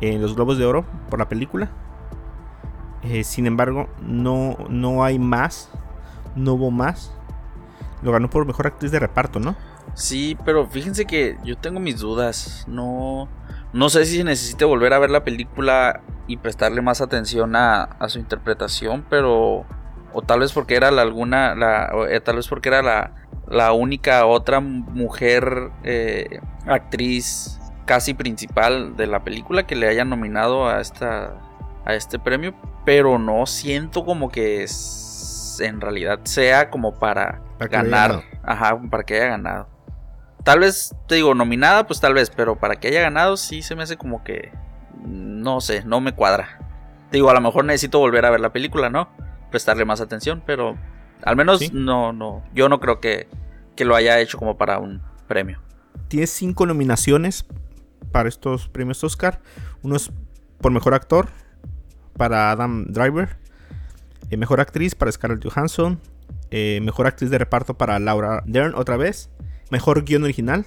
[0.00, 1.70] en los Globos de Oro por la película.
[3.02, 5.70] Eh, sin embargo, no, no hay más,
[6.36, 7.12] no hubo más.
[8.02, 9.56] Lo ganó por mejor actriz de reparto, ¿no?
[9.94, 12.64] Sí, pero fíjense que yo tengo mis dudas.
[12.68, 13.28] No,
[13.72, 18.08] no sé si necesite volver a ver la película y prestarle más atención a, a
[18.08, 19.66] su interpretación, pero
[20.14, 23.14] o tal vez porque era la alguna, la, eh, tal vez porque era la,
[23.48, 30.68] la única otra mujer eh, actriz casi principal de la película que le hayan nominado
[30.68, 31.34] a esta
[31.84, 34.66] a este premio, pero no siento como que
[35.60, 39.68] en realidad sea como para, ganar, ajá, para que haya ganado.
[40.44, 43.76] Tal vez te digo nominada, pues tal vez, pero para que haya ganado sí se
[43.76, 44.52] me hace como que
[45.04, 46.58] no sé, no me cuadra.
[47.10, 49.08] Digo, a lo mejor necesito volver a ver la película, ¿no?
[49.50, 50.76] Prestarle más atención, pero
[51.22, 53.28] al menos no, no, yo no creo que,
[53.76, 55.60] que lo haya hecho como para un premio.
[56.08, 57.44] Tiene cinco nominaciones
[58.10, 59.40] para estos premios Oscar.
[59.82, 60.10] Uno es
[60.60, 61.28] por mejor actor
[62.16, 63.36] para Adam Driver.
[64.30, 66.00] Eh, mejor actriz para Scarlett Johansson.
[66.50, 69.30] Eh, mejor actriz de reparto para Laura Dern otra vez.
[69.72, 70.66] Mejor guion original.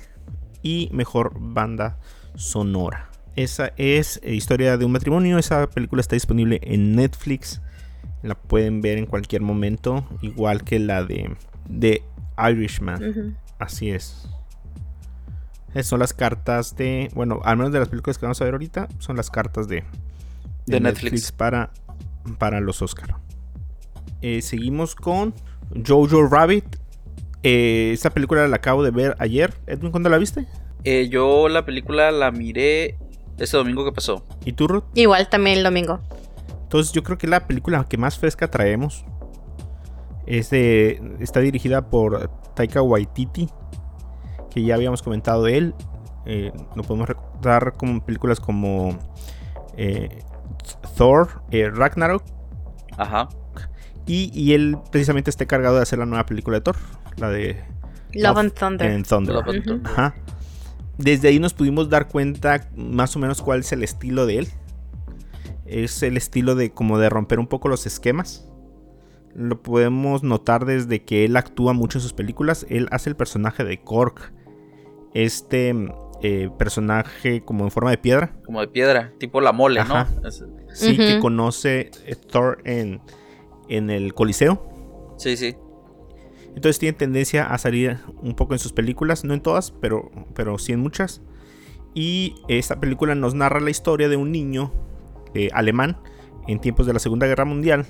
[0.64, 2.00] Y mejor banda
[2.34, 3.12] sonora.
[3.36, 5.38] Esa es eh, Historia de un matrimonio.
[5.38, 7.62] Esa película está disponible en Netflix.
[8.24, 10.04] La pueden ver en cualquier momento.
[10.24, 11.38] Igual que la de,
[11.70, 12.02] de
[12.50, 13.38] Irishman.
[13.60, 14.28] Así es.
[15.76, 17.12] Esas son las cartas de.
[17.14, 18.88] Bueno, al menos de las películas que vamos a ver ahorita.
[18.98, 19.84] Son las cartas de,
[20.66, 21.32] de, Netflix.
[21.32, 21.72] para,
[22.40, 23.18] para los Oscar.
[24.24, 25.36] Eh, seguimos con
[25.86, 26.66] Jojo Rabbit.
[27.48, 29.54] Eh, esta película la acabo de ver ayer.
[29.68, 30.46] Edwin, ¿cuándo la viste?
[31.10, 32.98] yo la película la miré
[33.40, 34.26] este domingo que pasó.
[34.46, 34.84] ¿Y tú, Ruth?
[34.94, 36.00] Igual, también el domingo.
[36.64, 39.06] Entonces yo creo que la película que más fresca traemos
[40.28, 43.50] es está dirigida por Taika Waititi,
[44.50, 45.76] que ya habíamos comentado de él.
[46.26, 48.98] Eh, lo podemos recordar como películas como
[49.78, 50.24] eh,
[50.98, 52.24] Thor, eh, Ragnarok.
[52.98, 53.30] Ajá.
[54.08, 56.76] Y, él precisamente está encargado de hacer la nueva película de Thor,
[57.18, 57.64] la de
[58.14, 59.44] Love, and Thunder.
[59.86, 60.16] Ajá
[60.98, 64.48] desde ahí nos pudimos dar cuenta más o menos cuál es el estilo de él.
[65.66, 68.48] Es el estilo de como de romper un poco los esquemas.
[69.34, 72.66] Lo podemos notar desde que él actúa mucho en sus películas.
[72.70, 74.32] Él hace el personaje de Kork.
[75.14, 75.74] Este
[76.22, 78.36] eh, personaje como en forma de piedra.
[78.46, 80.08] Como de piedra, tipo la mole, ¿no?
[80.74, 81.92] Sí, que conoce
[82.32, 83.02] Thor en,
[83.68, 85.16] en el Coliseo.
[85.18, 85.56] Sí, sí.
[86.56, 90.58] Entonces tiene tendencia a salir un poco en sus películas, no en todas, pero, pero
[90.58, 91.22] sí en muchas.
[91.94, 94.74] Y esta película nos narra la historia de un niño
[95.34, 95.98] eh, alemán
[96.48, 97.86] en tiempos de la Segunda Guerra Mundial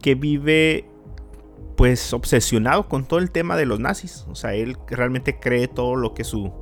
[0.00, 0.88] que vive
[1.76, 4.24] pues obsesionado con todo el tema de los nazis.
[4.28, 6.52] O sea, él realmente cree todo lo que su,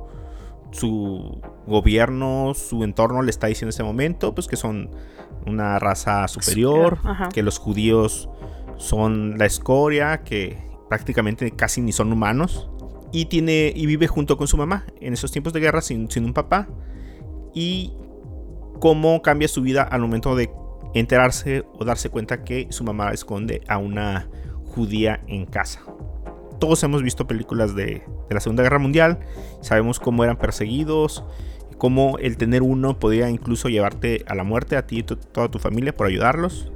[0.71, 4.89] su gobierno, su entorno le está diciendo en ese momento, pues que son
[5.45, 6.97] una raza superior,
[7.33, 8.29] que los judíos
[8.77, 10.57] son la escoria, que
[10.89, 12.69] prácticamente casi ni son humanos.
[13.11, 16.33] Y, tiene, y vive junto con su mamá en esos tiempos de guerra sin, un
[16.33, 16.67] papá.
[17.53, 17.93] Y
[18.79, 20.49] cómo cambia su vida al momento de
[20.93, 24.29] enterarse o darse cuenta que su mamá esconde a una
[24.65, 25.81] judía en casa.
[26.59, 29.19] Todos hemos visto películas de, la Segunda Guerra Mundial,
[29.61, 31.23] sabemos cómo eran perseguidos,
[31.77, 35.59] cómo el tener uno podía incluso llevarte a la muerte a ti y toda tu
[35.59, 36.71] familia por ayudarlos.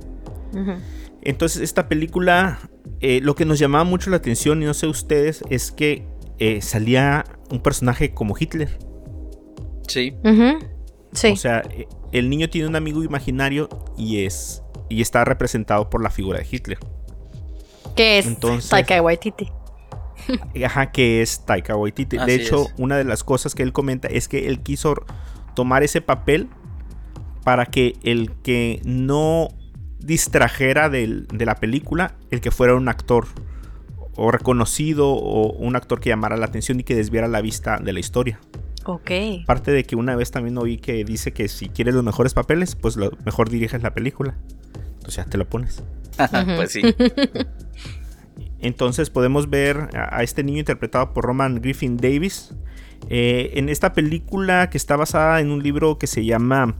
[1.21, 2.59] Entonces esta película
[3.01, 6.05] eh, lo que nos llamaba mucho la atención, y no sé ustedes, es que
[6.37, 8.77] eh, salía un personaje como Hitler.
[9.87, 10.15] Sí.
[11.13, 11.27] sí.
[11.31, 16.03] O sea, eh, el niño tiene un amigo imaginario y es y está representado por
[16.03, 16.79] la figura de Hitler.
[17.95, 19.51] Que es Taika Waititi.
[20.65, 22.17] Ajá, que es Taika Waititi.
[22.17, 24.95] de hecho, una de las cosas que él comenta es que él quiso
[25.55, 26.49] tomar ese papel
[27.43, 29.49] para que el que no
[29.99, 33.27] distrajera de la película el que fuera un actor
[34.15, 37.93] o reconocido o un actor que llamara la atención y que desviara la vista de
[37.93, 38.39] la historia.
[38.85, 39.11] Ok.
[39.43, 42.75] Aparte de que una vez también oí que dice que si quieres los mejores papeles,
[42.75, 44.35] pues lo mejor diriges la película.
[44.95, 45.83] Entonces ya te lo pones.
[46.57, 46.81] pues sí.
[48.59, 52.53] Entonces podemos ver a este niño interpretado por Roman Griffin Davis.
[53.09, 56.75] Eh, en esta película que está basada en un libro que se llama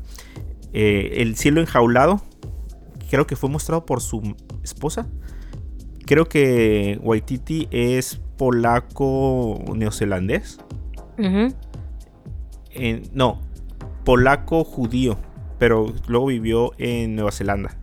[0.74, 2.22] eh, El cielo enjaulado
[3.10, 5.08] creo que fue mostrado por su esposa.
[6.06, 10.60] Creo que Waititi es polaco neozelandés.
[13.14, 13.42] no,
[14.06, 15.18] polaco judío,
[15.58, 17.78] pero luego vivió en Nueva Zelanda.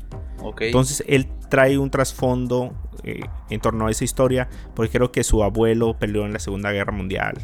[0.61, 2.73] Entonces él trae un trasfondo
[3.05, 6.73] eh, en torno a esa historia, porque creo que su abuelo peleó en la Segunda
[6.73, 7.37] Guerra Mundial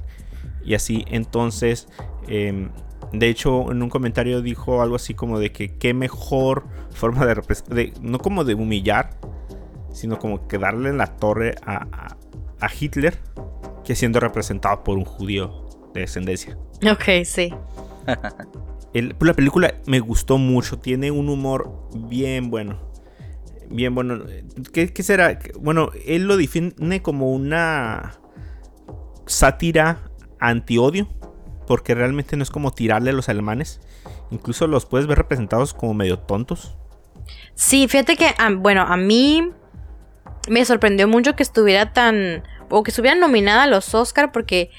[0.64, 1.04] y así.
[1.08, 1.88] Entonces,
[2.26, 2.70] em,
[3.12, 7.92] de hecho, en un comentario dijo algo así como de que qué mejor forma de,
[8.00, 9.10] no como de humillar,
[9.92, 12.16] sino como que darle en la torre a,
[12.80, 13.18] Hitler
[13.84, 16.56] que siendo representado por un judío de descendencia.
[16.90, 17.52] Ok, sí.
[18.94, 22.78] la película me gustó mucho, tiene un humor bien bueno.
[23.68, 24.24] Bien bueno.
[24.72, 25.38] ¿Qué, qué será?
[25.60, 28.20] Bueno, él lo define como una
[29.26, 31.08] sátira anti-odio
[31.66, 33.80] porque realmente no es como tirarle a los alemanes.
[34.30, 36.76] Incluso los puedes ver representados como medio tontos.
[37.54, 39.50] Sí, fíjate que, bueno, a mí
[40.48, 42.42] me sorprendió mucho que estuviera tan...
[42.68, 44.70] o que estuviera nominada a los Oscar porque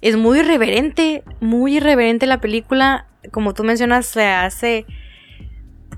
[0.00, 3.06] es muy irreverente, muy irreverente la película.
[3.30, 4.86] Como tú mencionas, se hace...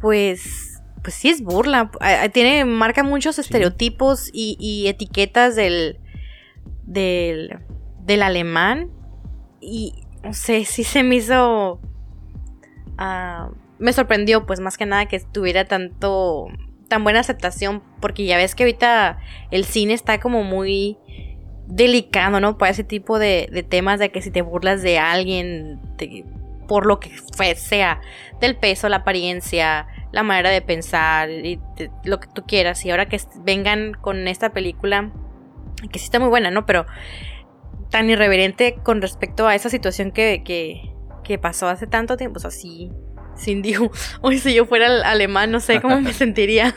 [0.01, 0.71] Pues...
[1.03, 1.91] Pues sí es burla.
[2.33, 5.99] Tiene, marca muchos estereotipos y, y etiquetas del,
[6.85, 7.59] del,
[8.01, 8.91] del alemán.
[9.61, 11.81] Y no sé, sí se me hizo...
[12.97, 16.47] Ah, me sorprendió, pues más que nada que tuviera tanto...
[16.89, 19.19] tan buena aceptación, porque ya ves que ahorita
[19.51, 20.99] el cine está como muy
[21.67, 22.59] delicado, ¿no?
[22.59, 25.81] Para ese tipo de, temas de que si te burlas de alguien,
[26.69, 27.11] por lo que
[27.57, 28.01] sea,
[28.41, 31.61] del peso, la apariencia, la manera de pensar, y
[32.05, 35.11] lo que tú quieras, y ahora que vengan con esta película,
[35.91, 36.67] que sí está muy buena, ¿no?
[36.67, 36.87] Pero
[37.95, 42.39] tan irreverente con respecto a esa situación que, que, pasó hace tanto tiempo.
[42.39, 42.91] O sea, sí,
[43.37, 43.89] sin digo,
[44.21, 46.75] hoy si yo fuera alemán, no sé cómo me sentiría.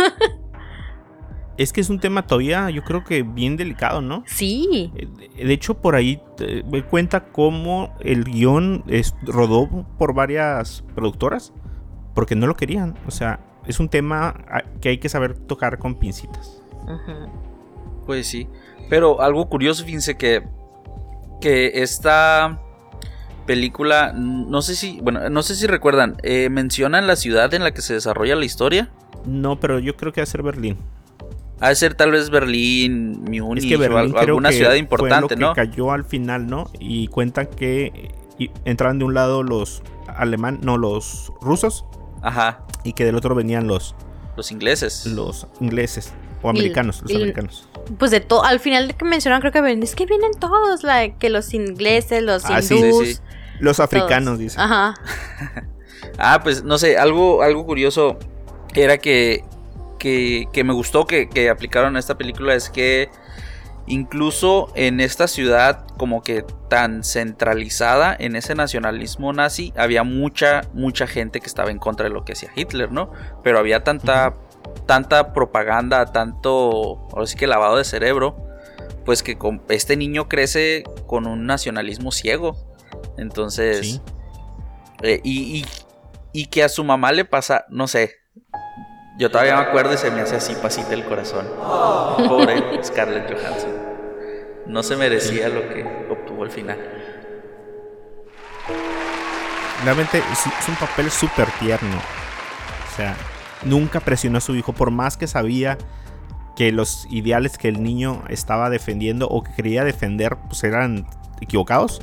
[1.57, 4.25] Es que es un tema todavía, yo creo que bien delicado, ¿no?
[4.27, 4.91] Sí.
[4.95, 6.21] Eh, de hecho, por ahí
[6.71, 11.51] me cuenta cómo el guion es, rodó por varias productoras
[12.13, 12.93] porque no lo querían.
[13.07, 14.35] O sea, es un tema
[14.81, 16.61] que hay que saber tocar con pincitas.
[18.05, 18.47] Pues sí.
[18.87, 20.43] Pero algo curioso, fíjense que
[21.39, 22.59] que esta
[23.45, 27.71] película, no sé si, bueno, no sé si recuerdan, eh, mencionan la ciudad en la
[27.71, 28.89] que se desarrolla la historia.
[29.25, 30.77] No, pero yo creo que va a ser Berlín.
[31.59, 35.91] Ha de ser tal vez Berlín, Múnich o alguna ciudad importante, fue lo Que cayó
[35.91, 36.69] al final, ¿no?
[36.79, 38.11] Y cuentan que
[38.63, 41.85] entraban de un lado los alemán, no, los rusos.
[42.21, 42.65] Ajá.
[42.83, 43.95] Y que del otro venían los
[44.35, 45.07] los ingleses.
[45.07, 49.61] Los ingleses o americanos, los americanos pues de todo, al final que mencionan creo que
[49.61, 50.81] ven, es que vienen todos,
[51.19, 53.21] que los ingleses, los ah, hindús,
[53.59, 54.59] los africanos, dice.
[54.59, 54.95] Ajá.
[56.17, 58.17] ah, pues no sé, algo, algo curioso
[58.73, 59.43] era que,
[59.99, 63.09] que, que me gustó que, que aplicaron esta película es que
[63.87, 71.07] incluso en esta ciudad como que tan centralizada en ese nacionalismo nazi, había mucha, mucha
[71.07, 73.11] gente que estaba en contra de lo que hacía Hitler, ¿no?
[73.43, 74.35] Pero había tanta
[74.85, 78.35] tanta propaganda, tanto, ahora sí que lavado de cerebro,
[79.05, 79.37] pues que
[79.69, 82.57] este niño crece con un nacionalismo ciego.
[83.17, 84.01] Entonces,
[85.01, 85.65] eh, y,
[86.33, 88.15] y, que a su mamá le pasa, no sé,
[89.17, 91.47] yo todavía me acuerdo y se me hace así pasita el corazón.
[92.27, 93.71] Pobre Scarlett Johansson.
[94.67, 96.77] No se merecía lo que obtuvo al final.
[99.83, 101.97] Realmente es un papel súper tierno.
[101.97, 103.15] O sea,
[103.67, 105.77] nunca presionó a su hijo, por más que sabía
[106.55, 111.05] que los ideales que el niño estaba defendiendo o que quería defender pues eran
[111.39, 112.01] equivocados.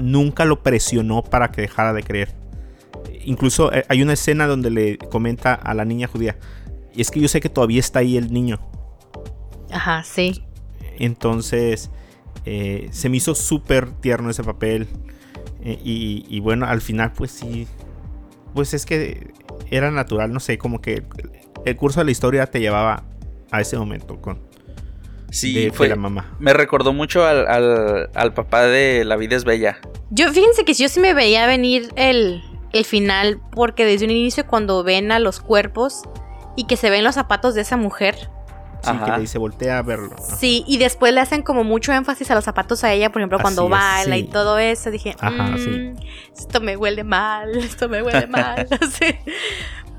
[0.00, 2.34] nunca lo presionó para que dejara de creer.
[3.24, 6.36] Incluso eh, hay una escena donde le comenta a la niña judía,
[6.94, 8.58] y es que yo sé que todavía está ahí el niño.
[9.70, 10.44] Ajá, sí.
[10.98, 11.90] Entonces,
[12.44, 14.88] eh, se me hizo súper tierno ese papel.
[15.62, 17.66] Eh, y, y, bueno, al final, pues sí.
[18.54, 19.32] Pues es que
[19.70, 21.02] era natural, no sé, como que
[21.64, 23.04] el curso de la historia te llevaba
[23.50, 24.40] a ese momento con
[25.30, 26.36] sí, fue, la mamá.
[26.38, 27.46] Me recordó mucho al,
[28.14, 29.78] al, papá de La vida es bella.
[30.10, 32.42] Yo fíjense que yo sí me veía venir el,
[32.72, 36.02] el final porque desde un inicio cuando ven a los cuerpos
[36.56, 38.30] y que se ven los zapatos de esa mujer,
[38.82, 40.16] Sí, que le dice voltea a verlo.
[40.38, 43.38] Sí, y después le hacen como mucho énfasis a los zapatos a ella, por ejemplo,
[43.40, 44.90] cuando baila y todo eso.
[44.90, 45.96] Dije, mm,
[46.36, 48.68] esto me huele mal, esto me huele mal.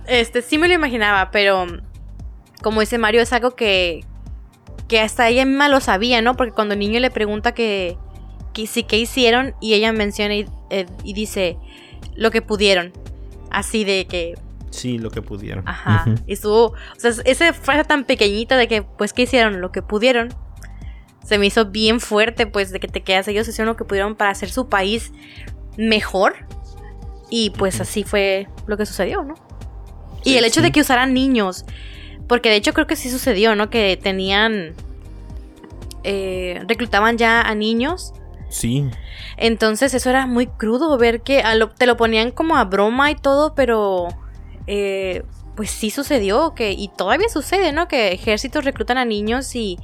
[0.08, 1.68] Este, sí me lo imaginaba, pero
[2.64, 4.04] como dice Mario, es algo que,
[4.88, 6.36] que hasta ella misma lo sabía, ¿no?
[6.36, 7.96] Porque cuando el niño le pregunta que,
[8.54, 9.54] que sí, ¿qué hicieron?
[9.62, 11.58] Y ella menciona y eh, dice
[12.16, 12.92] lo que pudieron.
[13.52, 14.34] Así de que
[14.80, 15.68] Sí, lo que pudieron.
[15.68, 16.06] Ajá.
[16.28, 16.68] Y estuvo.
[16.68, 19.62] O sea, esa frase tan pequeñita de que, pues, ¿qué hicieron?
[19.62, 20.30] Lo que pudieron.
[21.24, 23.28] Se me hizo bien fuerte, pues, de que te quedas.
[23.28, 25.12] Ellos hicieron lo que pudieron para hacer su país
[25.78, 26.36] mejor.
[27.30, 29.36] Y pues así fue lo que sucedió, ¿no?
[30.24, 31.66] y el hecho de que usaran niños.
[32.28, 33.70] Porque de hecho creo que sí sucedió, ¿no?
[33.70, 34.74] Que tenían.
[36.04, 38.14] Eh, reclutaban ya a niños
[38.50, 38.90] Sí.
[39.38, 41.44] Entonces eso era muy crudo ver que
[41.78, 44.08] te lo ponían como a broma y todo, pero
[44.68, 45.24] eh,
[45.56, 47.88] pues sí sucedió que y todavía sucede, ¿no?
[47.88, 49.78] Que ejércitos reclutan a niños y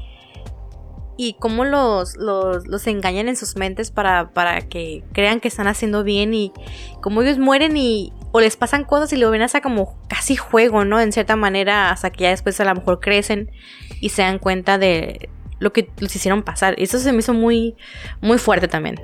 [1.18, 6.04] y cómo los, los, engañan en sus mentes para, para que crean que están haciendo
[6.04, 6.52] bien y
[7.02, 10.84] cómo ellos mueren y o les pasan cosas y lo ven hasta como casi juego,
[10.84, 11.00] ¿no?
[11.00, 13.50] En cierta manera, hasta que ya después a lo mejor crecen
[14.02, 16.76] y se dan cuenta de lo que les hicieron pasar.
[16.78, 17.76] Eso se me hizo muy,
[18.22, 19.00] muy fuerte también.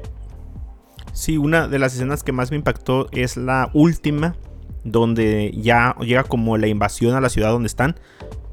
[1.13, 4.35] Sí, una de las escenas que más me impactó es la última,
[4.83, 7.99] donde ya llega como la invasión a la ciudad donde están.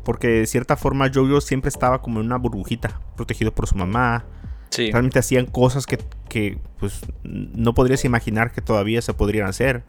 [0.04, 4.24] Porque de cierta forma Jojo siempre estaba como en una burbujita, protegido por su mamá.
[4.70, 4.90] Sí.
[4.90, 5.98] Realmente hacían cosas que,
[6.28, 9.84] que pues no podrías imaginar que todavía se podrían hacer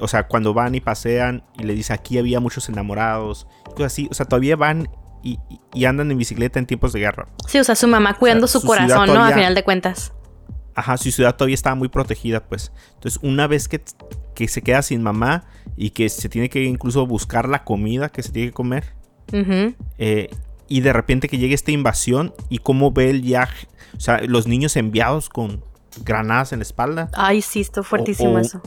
[0.00, 4.08] o sea, cuando van y pasean y le dice aquí había muchos enamorados, cosas así,
[4.10, 4.88] o sea, todavía van
[5.22, 5.38] y,
[5.84, 7.28] andan en bicicleta en tiempos de guerra.
[7.46, 9.24] Sí, o sea, su mamá cuidando su, corazón, ¿no?
[9.24, 10.12] A final de cuentas.
[10.74, 12.72] Ajá, su ciudad todavía estaba muy protegida, pues.
[12.94, 13.82] Entonces, una vez que,
[14.38, 18.22] que se queda sin mamá y que se tiene que incluso buscar la comida que
[18.22, 18.94] se tiene que comer,
[19.98, 20.30] eh,
[20.68, 23.48] y de repente que llegue esta invasión y cómo ve el ya,
[23.96, 25.64] o sea, los niños enviados con,
[26.04, 27.10] granadas en la espalda.
[27.14, 28.62] Ay, sí, esto fuertísimo eso.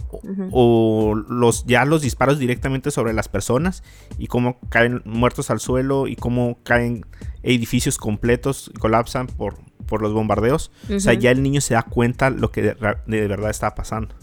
[0.51, 3.82] O los, ya los disparos directamente sobre las personas
[4.17, 7.05] y cómo caen muertos al suelo y cómo caen
[7.43, 10.69] edificios completos y colapsan por, por los bombardeos.
[10.93, 14.15] O sea, ya el niño se da cuenta lo que de, verdad está pasando.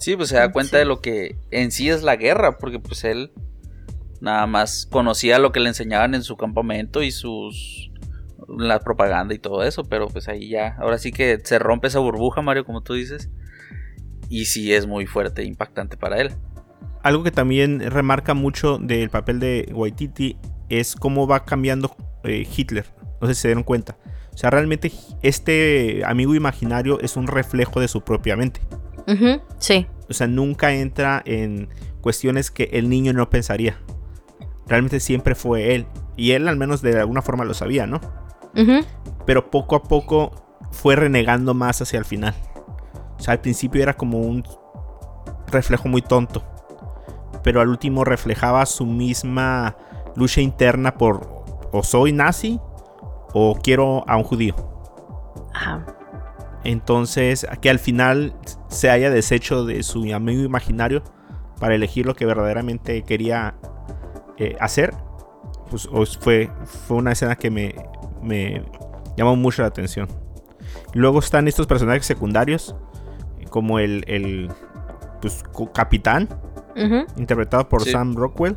[0.00, 3.04] Sí, pues se da cuenta de lo que en sí es la guerra, porque pues
[3.04, 3.32] él
[4.22, 7.90] nada más conocía lo que le enseñaban en su campamento y sus
[8.48, 11.98] la propaganda y todo eso, pero pues ahí ya, ahora sí que se rompe esa
[11.98, 13.30] burbuja, Mario, como tú dices,
[14.30, 16.32] y sí es muy fuerte e impactante para él.
[17.02, 20.38] Algo que también remarca mucho del papel de Waititi
[20.70, 21.94] es cómo va cambiando
[22.24, 22.86] eh, Hitler,
[23.20, 23.98] no sé si se dieron cuenta.
[24.32, 24.90] O sea, realmente
[25.22, 28.60] este amigo imaginario es un reflejo de su propia mente.
[29.58, 29.86] Sí.
[30.08, 31.68] O sea, nunca entra en
[32.00, 33.78] cuestiones que el niño no pensaría.
[34.66, 35.86] Realmente siempre fue él.
[36.16, 38.00] Y él al menos de alguna forma lo sabía, ¿no?
[39.26, 40.32] Pero poco a poco
[40.72, 42.34] fue renegando más hacia el final.
[43.18, 44.44] O sea, al principio era como un
[45.48, 46.42] reflejo muy tonto.
[47.42, 49.76] Pero al último reflejaba su misma
[50.16, 51.40] lucha interna por
[51.72, 52.60] o soy nazi
[53.32, 54.54] o quiero a un judío.
[55.54, 55.84] Ajá.
[56.64, 58.34] Entonces, que al final
[58.68, 61.02] se haya deshecho de su amigo imaginario
[61.58, 63.54] para elegir lo que verdaderamente quería
[64.36, 64.94] eh, hacer,
[65.70, 65.88] pues
[66.20, 67.74] fue, fue una escena que me,
[68.22, 68.62] me
[69.16, 70.08] llamó mucho la atención.
[70.92, 72.74] Luego están estos personajes secundarios,
[73.50, 74.50] como el, el
[75.20, 75.44] pues,
[75.74, 76.28] capitán,
[77.16, 78.56] interpretado por Sam Rockwell.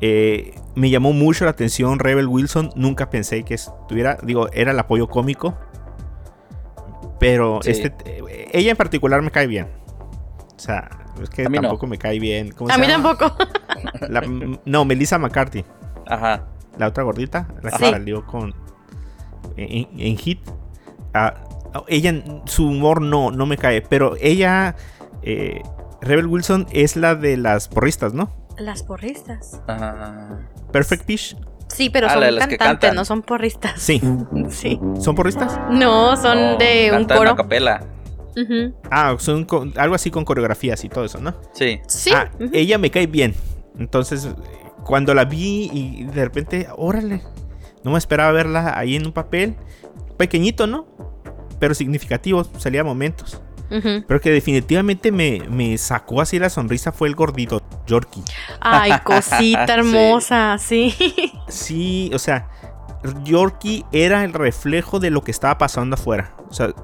[0.00, 2.70] Eh, me llamó mucho la atención Rebel Wilson.
[2.76, 5.58] Nunca pensé que estuviera, digo, era el apoyo cómico.
[7.18, 7.94] Pero este,
[8.52, 9.68] ella en particular me cae bien.
[10.56, 10.88] O sea,
[11.22, 12.54] es que tampoco me cae bien.
[12.68, 13.36] a mí tampoco.
[14.64, 15.64] no, Melissa McCarthy.
[16.06, 16.46] Ajá
[16.78, 18.54] la otra gordita, la que salió con
[19.56, 20.40] en, Hit.
[21.12, 21.34] Ah,
[21.88, 22.14] ella,
[22.46, 24.76] su humor no, no me cae, pero ella,
[25.22, 25.62] eh,
[26.00, 28.30] Rebel Wilson, es la de las porristas, ¿no?
[28.56, 29.60] Las porristas.
[30.72, 31.36] Perfect Pitch.
[31.68, 33.80] Sí, pero ah, son cantantes, no son porristas.
[33.80, 34.00] Sí.
[34.50, 34.80] sí.
[35.00, 35.58] ¿Son porristas?
[35.70, 37.36] No, son de un coro.
[37.36, 37.86] capela.
[38.90, 39.46] Ah, son
[39.76, 41.34] algo así con coreografías y todo eso, ¿no?
[41.52, 41.80] Sí.
[41.86, 42.10] Sí.
[42.14, 43.34] Ah, ella me cae bien.
[43.78, 44.28] Entonces,
[44.84, 47.22] cuando la vi y de repente, órale,
[47.84, 49.56] no me esperaba verla ahí en un papel
[50.16, 50.86] pequeñito, ¿no?
[51.58, 53.40] Pero significativo, salía momentos.
[53.68, 58.22] Pero que definitivamente me, sacó así la sonrisa fue el gordito, Yorkie.
[58.60, 60.94] Ay, cosita hermosa, sí.
[61.48, 62.10] sí.
[62.14, 62.48] o sea,
[63.24, 66.34] Yorkie era el reflejo de lo que estaba pasando afuera.
[66.48, 66.74] O sea,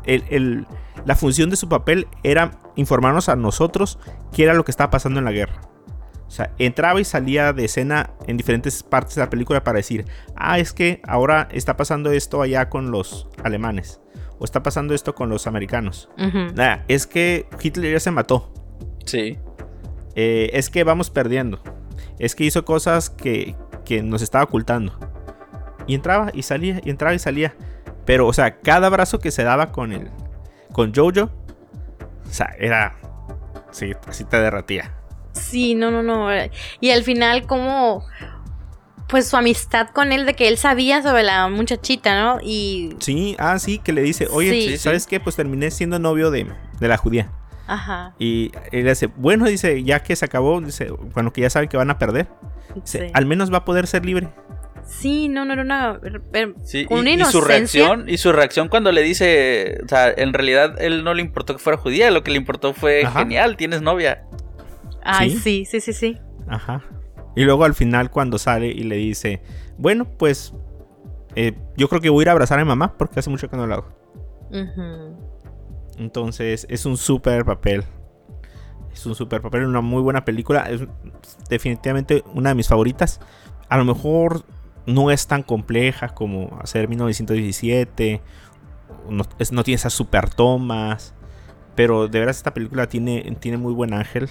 [1.04, 3.98] la función de su papel era informarnos a nosotros
[4.32, 5.60] qué era lo que estaba pasando en la guerra.
[6.26, 10.04] O sea, entraba y salía de escena en diferentes partes de la película para decir,
[10.34, 14.00] ah, es que ahora está pasando esto allá con los alemanes.
[14.38, 16.08] O está pasando esto con los americanos.
[16.54, 18.52] Nada, es que Hitler ya se mató.
[19.06, 19.38] Sí.
[20.16, 21.62] Eh, es que vamos perdiendo.
[22.18, 23.54] Es que hizo cosas que,
[23.84, 24.98] que nos estaba ocultando.
[25.86, 27.54] Y entraba y salía, y entraba y salía.
[28.04, 30.10] Pero, o sea, cada brazo que se daba con el.
[30.72, 31.30] con Jojo.
[32.26, 32.96] O sea, era.
[33.70, 34.94] Sí, así te derratía.
[35.32, 36.28] Sí, no, no, no.
[36.80, 38.04] Y al final, como.
[39.08, 42.38] Pues su amistad con él, de que él sabía sobre la muchachita, ¿no?
[42.42, 42.94] Y.
[43.00, 45.20] Sí, ah, sí, que le dice, oye, ¿sabes qué?
[45.20, 46.46] Pues terminé siendo novio de,
[46.80, 47.30] la judía.
[47.66, 48.14] Ajá.
[48.18, 51.76] Y él dice, bueno, dice, ya que se acabó, dice, bueno, que ya saben que
[51.76, 52.28] van a perder,
[53.12, 54.28] al menos va a poder ser libre.
[54.86, 56.00] Sí, no, no era una,
[56.62, 61.04] sí, y, su reacción y su reacción cuando le dice, o sea, en realidad él
[61.04, 64.24] no le importó que fuera judía, lo que le importó fue genial, tienes novia.
[65.02, 66.18] Ay, sí, sí, sí, sí.
[66.48, 66.82] Ajá.
[67.36, 69.42] Y luego al final cuando sale y le dice,
[69.78, 70.54] bueno, pues
[71.34, 73.48] eh, yo creo que voy a ir a abrazar a mi mamá porque hace mucho
[73.48, 73.88] que no lo hago.
[75.98, 77.84] Entonces es un súper papel.
[78.92, 80.70] Es un súper papel, una muy buena película.
[80.70, 80.82] Es
[81.48, 83.20] definitivamente una de mis favoritas.
[83.68, 84.44] A lo mejor
[84.86, 88.22] no es tan compleja como hacer 1917.
[89.10, 91.14] No, no tiene esas super tomas.
[91.74, 94.30] Pero de veras esta película tiene, tiene muy buen ángel.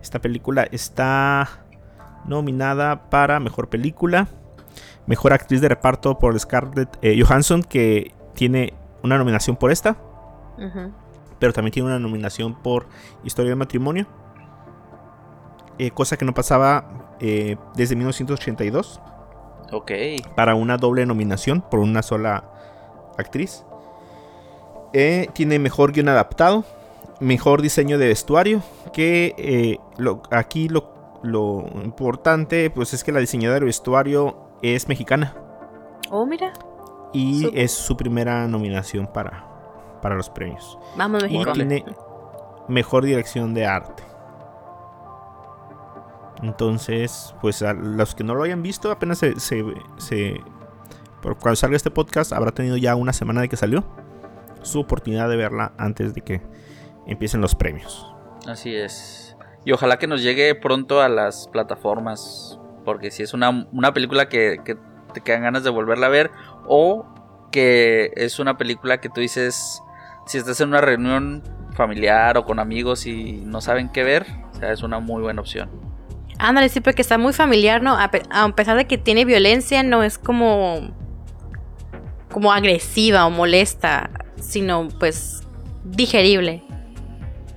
[0.00, 1.65] Esta película está
[2.26, 4.28] nominada para Mejor Película.
[5.06, 9.96] Mejor Actriz de Reparto por Scarlett eh, Johansson, que tiene una nominación por esta.
[11.38, 12.86] Pero también tiene una nominación por
[13.22, 14.06] Historia de Matrimonio.
[15.78, 19.00] Eh, cosa que no pasaba eh, desde 1982.
[19.72, 19.92] Ok.
[20.34, 22.44] Para una doble nominación por una sola
[23.18, 23.64] actriz.
[25.34, 26.64] tiene mejor guion adaptado.
[27.20, 28.62] Mejor diseño de vestuario.
[28.92, 29.78] Que
[30.30, 30.95] aquí lo,
[31.26, 35.34] lo importante pues es que la diseñadora de vestuario es mexicana.
[36.10, 36.52] Oh, mira.
[37.12, 39.44] Y es su primera nominación para,
[40.02, 40.78] para los premios.
[40.96, 41.50] Vamos, México.
[41.50, 41.84] Y tiene
[42.68, 44.02] mejor dirección de arte.
[46.42, 50.40] Entonces, pues a los que no lo hayan visto, apenas se, se,
[51.22, 53.84] por cuando salga este podcast, habrá tenido ya una semana de que salió
[54.62, 56.42] su oportunidad de verla antes de que
[57.06, 58.06] empiecen los premios.
[58.46, 59.25] Así es.
[59.66, 64.58] Y ojalá que nos llegue pronto a las plataformas porque si es una, película que,
[65.12, 66.30] te quedan ganas de volverla a ver.
[66.66, 67.04] O
[67.50, 69.82] que es una película que tú dices,
[70.24, 71.42] si estás en una reunión
[71.74, 75.40] familiar o con amigos y no saben qué ver, o sea, es una muy buena
[75.40, 75.68] opción.
[76.38, 77.96] Ándale, sí, porque está muy familiar, ¿no?
[77.98, 78.10] A,
[78.54, 80.94] pesar de que tiene violencia, no es como.
[82.30, 85.42] como agresiva o molesta, sino pues
[85.82, 86.62] digerible.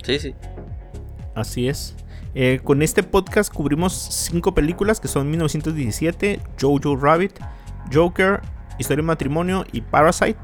[0.03, 0.33] Sí, sí.
[1.35, 1.98] Así es.
[2.35, 7.39] Eh, con este podcast cubrimos cinco películas que son 1917, Jojo Rabbit,
[7.91, 8.41] Joker,
[8.77, 10.37] Historia de Matrimonio y Parasite.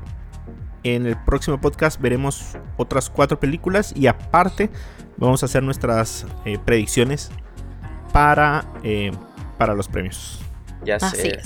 [0.84, 4.70] En el próximo podcast veremos otras cuatro películas y aparte
[5.18, 7.32] vamos a hacer nuestras eh, predicciones
[8.12, 9.12] para, eh,
[9.58, 10.40] para los premios.
[10.84, 11.40] Ya sé.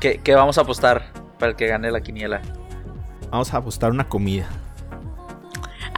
[0.00, 2.42] ¿Qué, vamos a apostar para el que gane la quiniela?
[3.30, 4.48] Vamos a apostar una comida.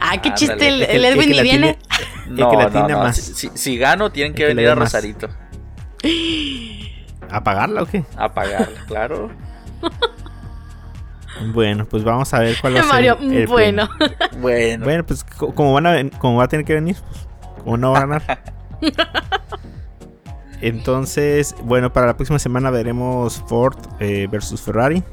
[0.09, 1.77] Ah, qué chiste, el, Edwin ni viene.
[2.27, 3.13] No, no, no.
[3.13, 5.29] Si, gano, tienen que, venir a Rosarito.
[7.29, 8.05] ¿A pagarla o qué?
[8.15, 9.31] A pagarla, claro.
[11.53, 12.91] Bueno, pues vamos a ver cuál va a ser.
[12.91, 13.87] Mario, bueno.
[14.39, 14.83] bueno.
[14.83, 17.27] Bueno, pues como van a como va a tener que venir, pues,
[17.63, 18.43] como no va a ganar.
[20.61, 25.03] Entonces, bueno, para la próxima semana veremos Ford eh, versus Ferrari